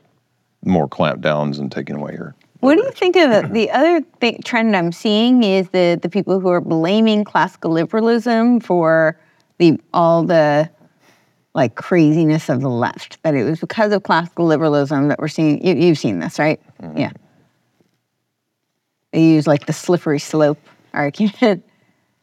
[0.65, 2.35] more clampdowns and taking away your.
[2.59, 3.53] What do you think of it?
[3.53, 8.59] the other thing, trend I'm seeing is the the people who are blaming classical liberalism
[8.59, 9.19] for
[9.59, 10.69] the all the
[11.53, 13.21] like craziness of the left.
[13.21, 15.65] That it was because of classical liberalism that we're seeing.
[15.65, 16.59] You, you've seen this, right?
[16.81, 16.97] Mm-hmm.
[16.97, 17.11] Yeah.
[19.11, 20.59] They use like the slippery slope
[20.93, 21.63] argument.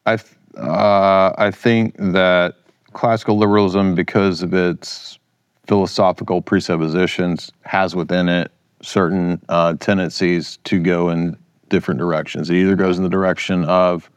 [0.06, 2.56] I th- uh, I think that
[2.92, 5.18] classical liberalism, because of its
[5.66, 8.52] philosophical presuppositions, has within it
[8.82, 11.36] certain uh, tendencies to go in
[11.70, 12.50] different directions.
[12.50, 14.10] It either goes in the direction of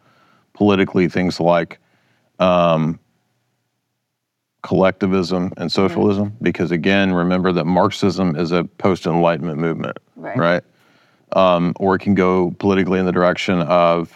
[0.54, 1.80] politically things like
[2.40, 3.00] um,
[4.62, 10.38] collectivism and socialism, because again, remember that Marxism is a post-Enlightenment movement, Right.
[10.38, 10.64] right?
[11.32, 14.14] Um, or it can go politically in the direction of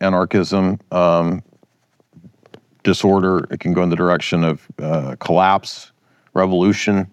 [0.00, 1.42] anarchism, um,
[2.82, 3.46] disorder.
[3.50, 5.92] It can go in the direction of uh, collapse,
[6.34, 7.08] revolution.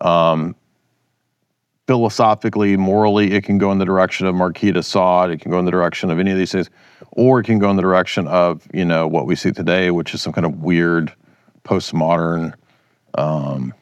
[0.00, 0.54] Um,
[1.86, 5.30] philosophically, morally, it can go in the direction of Marquis de Sade.
[5.30, 6.70] It can go in the direction of any of these things,
[7.12, 10.14] or it can go in the direction of you know what we see today, which
[10.14, 11.12] is some kind of weird,
[11.64, 12.54] postmodern.
[13.14, 13.74] Um,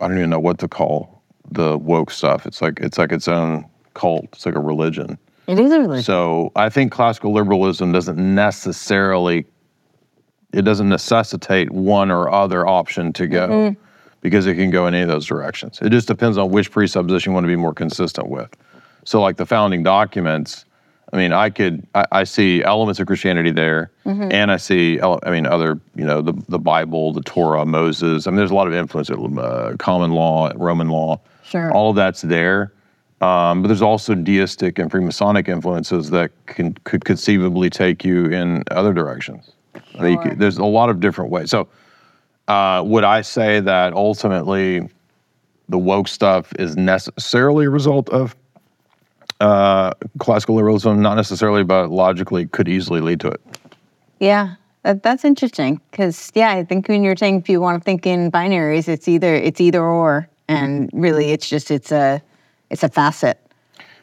[0.00, 2.46] I don't even know what to call the woke stuff.
[2.46, 4.26] It's like it's like its own cult.
[4.32, 5.18] It's like a religion.
[5.46, 6.02] It is a religion.
[6.02, 9.46] So I think classical liberalism doesn't necessarily
[10.52, 13.76] it doesn't necessitate one or other option to go
[14.20, 15.78] because it can go in any of those directions.
[15.82, 18.48] It just depends on which presupposition you want to be more consistent with.
[19.04, 20.64] So like the founding documents,
[21.12, 25.30] I mean, I could I, I see elements of Christianity there, and I see I
[25.30, 28.26] mean other you know the the Bible, the Torah, Moses.
[28.26, 31.20] I mean, there's a lot of influence, uh, common law, Roman law.
[31.44, 31.70] Sure.
[31.72, 32.72] All of that's there.
[33.20, 38.62] Um, but there's also deistic and Freemasonic influences that can could conceivably take you in
[38.70, 39.52] other directions.
[39.92, 40.22] Sure.
[40.22, 41.50] could- there's a lot of different ways.
[41.50, 41.68] So,
[42.48, 44.88] uh, would I say that ultimately
[45.68, 48.36] the woke stuff is necessarily a result of
[49.40, 51.00] uh, classical liberalism?
[51.00, 53.40] Not necessarily, but logically could easily lead to it.
[54.20, 57.84] Yeah, that, that's interesting because yeah, I think when you're saying if you want to
[57.84, 62.22] think in binaries, it's either it's either or, and really it's just it's a
[62.70, 63.40] it's a facet.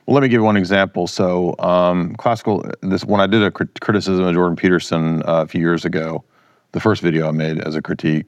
[0.06, 1.08] Well, let me give you one example.
[1.08, 2.66] So, um, classical.
[2.82, 6.24] This when I did a crit- criticism of Jordan Peterson uh, a few years ago,
[6.74, 8.26] the first video I made as a critique,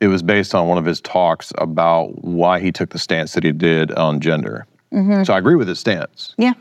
[0.00, 3.42] it was based on one of his talks about why he took the stance that
[3.42, 4.66] he did on gender.
[5.24, 6.54] So I agree with his stance, Yeah,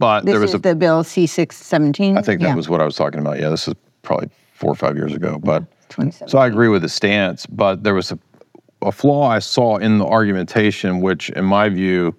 [0.00, 0.58] but this there was is a.
[0.58, 2.18] the bill C six seventeen.
[2.18, 3.38] I think that was what I was talking about.
[3.38, 5.64] Yeah, this is probably four or five years ago, but.
[6.26, 8.18] So I agree with the stance, but there was a,
[8.82, 12.12] a flaw I saw in the argumentation, which, in my view,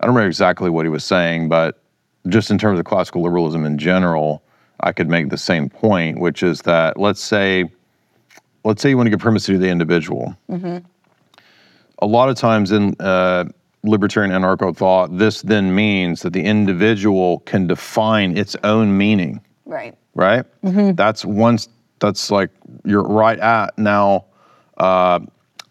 [0.00, 1.80] I don't remember exactly what he was saying, but
[2.28, 4.42] just in terms of classical liberalism in general,
[4.80, 7.64] I could make the same point, which is that let's say,
[8.64, 10.36] let's say you want to give primacy to the individual.
[12.00, 13.44] A lot of times in uh,
[13.84, 19.94] libertarian anarcho thought, this then means that the individual can define its own meaning right.
[20.14, 20.44] right?
[20.92, 21.68] That's once
[21.98, 22.50] that's like
[22.84, 24.24] you're right at now.
[24.76, 25.20] Uh,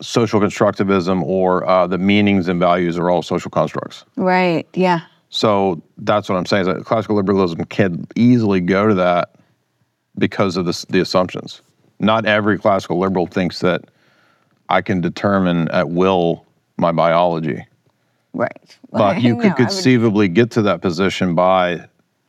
[0.02, 4.06] social constructivism or uh, the meanings and values are all social constructs.
[4.18, 4.68] Right.
[4.74, 5.02] Yeah.
[5.30, 6.62] So that's what I'm saying.
[6.62, 9.36] Is that classical liberalism can easily go to that
[10.18, 11.62] because of the, the assumptions.
[12.00, 13.86] Not every classical liberal thinks that
[14.70, 16.46] I can determine at will
[16.78, 17.66] my biology
[18.34, 18.78] Right.
[18.92, 21.86] but you No, could would- conceivably get to that position by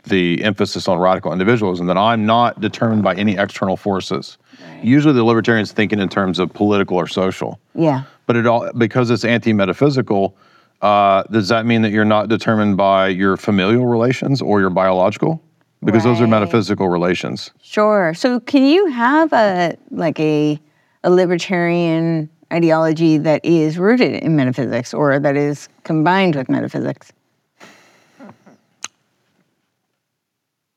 [0.07, 4.39] the emphasis on radical individualism that I'm not determined by any external forces.
[4.83, 7.61] Usually, the libertarians thinking in terms of political or social.
[7.75, 8.05] Yeah.
[8.27, 10.37] But it all because it's anti-metaphysical.
[10.83, 15.43] Uh, does that mean that you're not determined by your familial relations or your biological?
[15.85, 17.51] Because those are metaphysical relations.
[17.63, 18.15] Sure.
[18.15, 20.61] So can you have a like a
[21.05, 27.13] a libertarian ideology that is rooted in metaphysics or that is combined with metaphysics?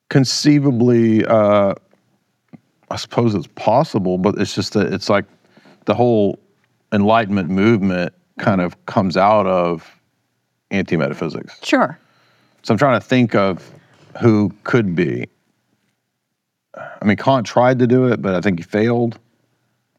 [0.10, 1.76] Conceivably, uh,
[2.91, 5.26] I suppose it's possible, but it's just that it's like
[5.86, 6.39] the whole
[6.91, 9.99] Enlightenment movement kind of comes out of
[10.72, 11.60] anti-metaphysics.
[11.64, 11.99] Sure.
[12.64, 13.72] So I'm trying to think of
[14.20, 15.28] who could be.
[16.76, 19.20] I mean, Kant tried to do it, but I think he failed.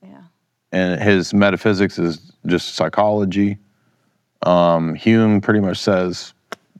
[0.02, 0.22] Yeah.
[0.72, 3.58] And his metaphysics is just psychology.
[4.42, 6.32] Um, Hume pretty much says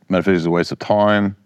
[0.08, 1.36] metaphysics is a waste of time.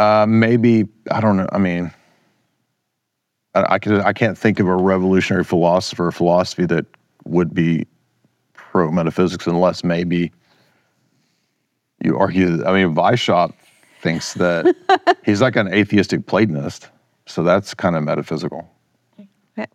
[0.00, 1.46] Uh, maybe I don't know.
[1.52, 1.92] I mean,
[3.54, 6.86] I, I could I can't think of a revolutionary philosopher or philosophy that
[7.26, 7.86] would be
[8.54, 10.32] pro metaphysics unless maybe
[12.02, 12.64] you argue.
[12.64, 13.52] I mean, Weishaupt
[14.00, 14.74] thinks that
[15.26, 16.88] he's like an atheistic Platonist,
[17.26, 18.72] so that's kind of metaphysical.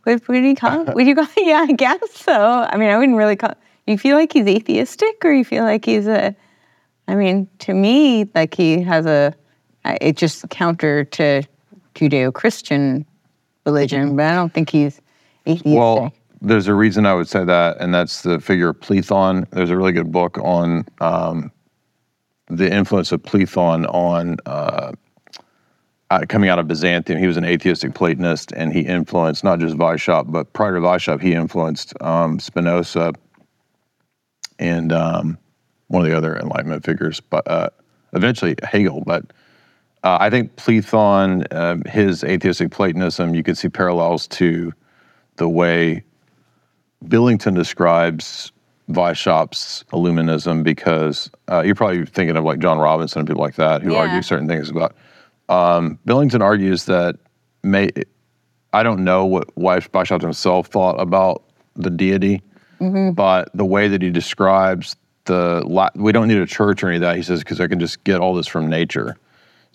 [0.05, 0.85] What do you call?
[0.85, 1.27] Would you call?
[1.37, 2.33] Yeah, I guess so.
[2.33, 3.53] I mean, I wouldn't really call
[3.85, 6.35] you feel like he's atheistic or you feel like he's a
[7.07, 9.35] I mean, to me, like he has a
[10.01, 11.43] it's just counter to
[11.95, 13.05] Judeo-Christian
[13.65, 15.01] religion, but I don't think he's
[15.47, 15.73] atheistic.
[15.73, 16.11] Well,
[16.41, 19.49] there's a reason I would say that, and that's the figure of Plethon.
[19.51, 21.51] There's a really good book on um,
[22.47, 24.91] the influence of Plethon on uh,
[26.11, 27.19] uh, coming out of Byzantium.
[27.19, 31.21] He was an atheistic Platonist, and he influenced not just Weishaupt, but prior to Weishaupt,
[31.21, 33.13] he influenced um, Spinoza
[34.59, 35.37] and um,
[35.87, 37.69] one of the other Enlightenment figures, but uh,
[38.13, 39.03] eventually Hegel.
[39.05, 39.25] But
[40.05, 44.71] uh, I think Plethon, uh, his atheistic Platonism, you can see parallels to
[45.37, 46.03] the way
[47.07, 48.51] Billington describes
[48.89, 53.81] Weishaupt's Illuminism because uh, you're probably thinking of like John Robison and people like that
[53.81, 53.99] who Yeah.
[53.99, 54.95] argue certain things about.
[55.49, 57.15] Um, Billington argues that
[57.63, 57.89] may
[58.73, 61.43] I don't know what Weishaupt himself thought about
[61.75, 62.41] the deity,
[63.13, 64.95] but the way that he describes
[65.25, 65.63] the
[65.95, 67.15] we don't need a church or any of that.
[67.15, 69.15] He says because I can just get all this from nature.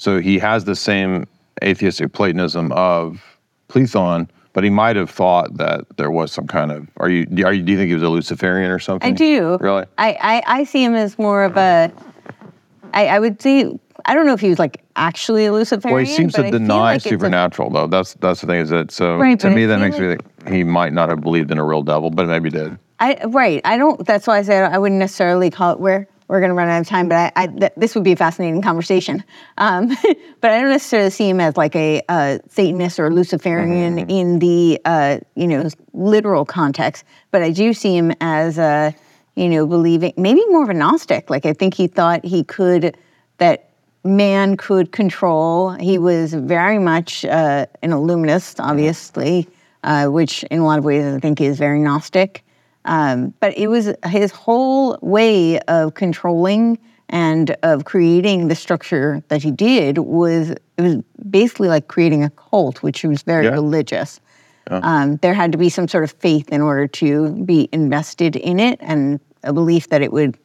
[0.00, 1.26] So he has the same
[1.62, 3.22] atheistic Platonism of
[3.68, 6.88] Plethon, but he might have thought that there was some kind of.
[6.96, 7.26] Are you?
[7.26, 9.12] Do, are you, do you think he was a Luciferian or something?
[9.12, 9.58] I do.
[9.60, 9.84] Really?
[9.98, 11.92] I, I, I see him as more of a.
[12.94, 13.70] I, I would say
[14.06, 15.94] I don't know if he was like actually a Luciferian.
[15.94, 17.86] Well, he seems to I deny like it's a- supernatural, though.
[17.86, 18.60] That's that's the thing.
[18.60, 19.18] Is that so?
[19.18, 21.82] Right, to me, that makes me think he might not have believed in a real
[21.82, 22.78] devil, but maybe did.
[23.00, 23.60] I right.
[23.66, 24.06] I don't.
[24.06, 25.80] That's why I said I wouldn't necessarily call it.
[25.80, 28.12] We're we're going to run out of time, but I, I th- this would be
[28.12, 29.24] a fascinating conversation.
[29.58, 29.88] Um,
[30.40, 34.10] but I don't necessarily see him as like a uh, Satanist or Luciferian Mm-hmm.
[34.10, 37.04] in the uh, you know literal context.
[37.32, 38.94] But I do see him as a
[39.34, 41.30] you know believing maybe more of a Gnostic.
[41.30, 42.96] Like I think he thought he could
[43.38, 43.70] that
[44.04, 45.70] man could control.
[45.70, 49.48] He was very much uh, an Illuminist, obviously,
[49.82, 52.44] uh, which in a lot of ways I think is very Gnostic.
[52.84, 56.78] Um, but it was his whole way of controlling
[57.10, 60.96] and of creating the structure that he did was it was
[61.28, 63.50] basically like creating a cult, which was very Yeah.
[63.52, 64.20] religious.
[64.70, 68.60] Um, there had to be some sort of faith in order to be invested in
[68.60, 70.38] it, and a belief that it would,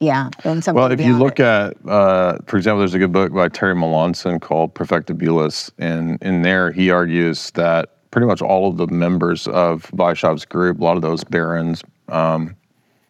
[0.00, 0.74] yeah, something.
[0.74, 1.46] Well, if you look it.
[1.46, 6.42] at, uh, for example, there's a good book by Terry Melanson called Perfectibilists, and in
[6.42, 10.96] there he argues that pretty much all of the members of Weishaupt's group, a lot
[10.96, 12.56] of those barons, um,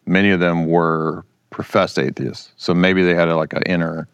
[0.04, 2.50] many of them were professed atheists.
[2.56, 4.08] So maybe they had a, like an inner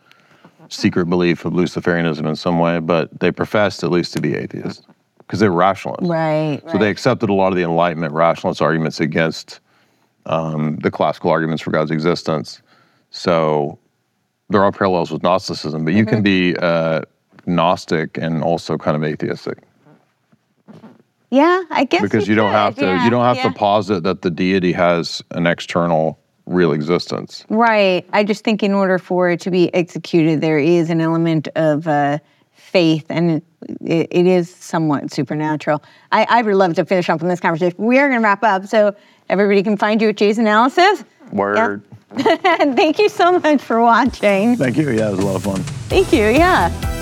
[0.68, 4.82] secret belief of Luciferianism in some way, but they professed at least to be atheists
[5.16, 6.06] because they were rationalists.
[6.10, 9.60] right, So they accepted a lot of the Enlightenment rationalist arguments against
[10.26, 12.60] um, the classical arguments for God's existence.
[13.08, 13.78] So
[14.50, 17.00] there are parallels with Gnosticism, but you can be uh,
[17.46, 19.56] Gnostic and also kind of atheistic
[21.32, 23.44] yeah, I guess because you don't have to yeah, you don't have yeah.
[23.44, 27.46] to posit that the deity has an external real existence.
[27.48, 28.06] Right.
[28.12, 31.88] I just think in order for it to be executed, there is an element of
[31.88, 32.18] uh,
[32.52, 33.40] faith, and
[33.80, 35.82] it, it is somewhat supernatural.
[36.10, 37.76] I, I would love to finish up on this conversation.
[37.78, 38.94] We are going to wrap up, so
[39.30, 41.02] everybody can find you at Jay's Analysis.
[41.32, 41.82] Word.
[42.10, 44.56] and thank you so much for watching.
[44.56, 44.90] Thank you.
[44.90, 45.62] Yeah, it was a lot of fun.
[45.88, 46.26] Thank you.
[46.26, 47.01] Yeah.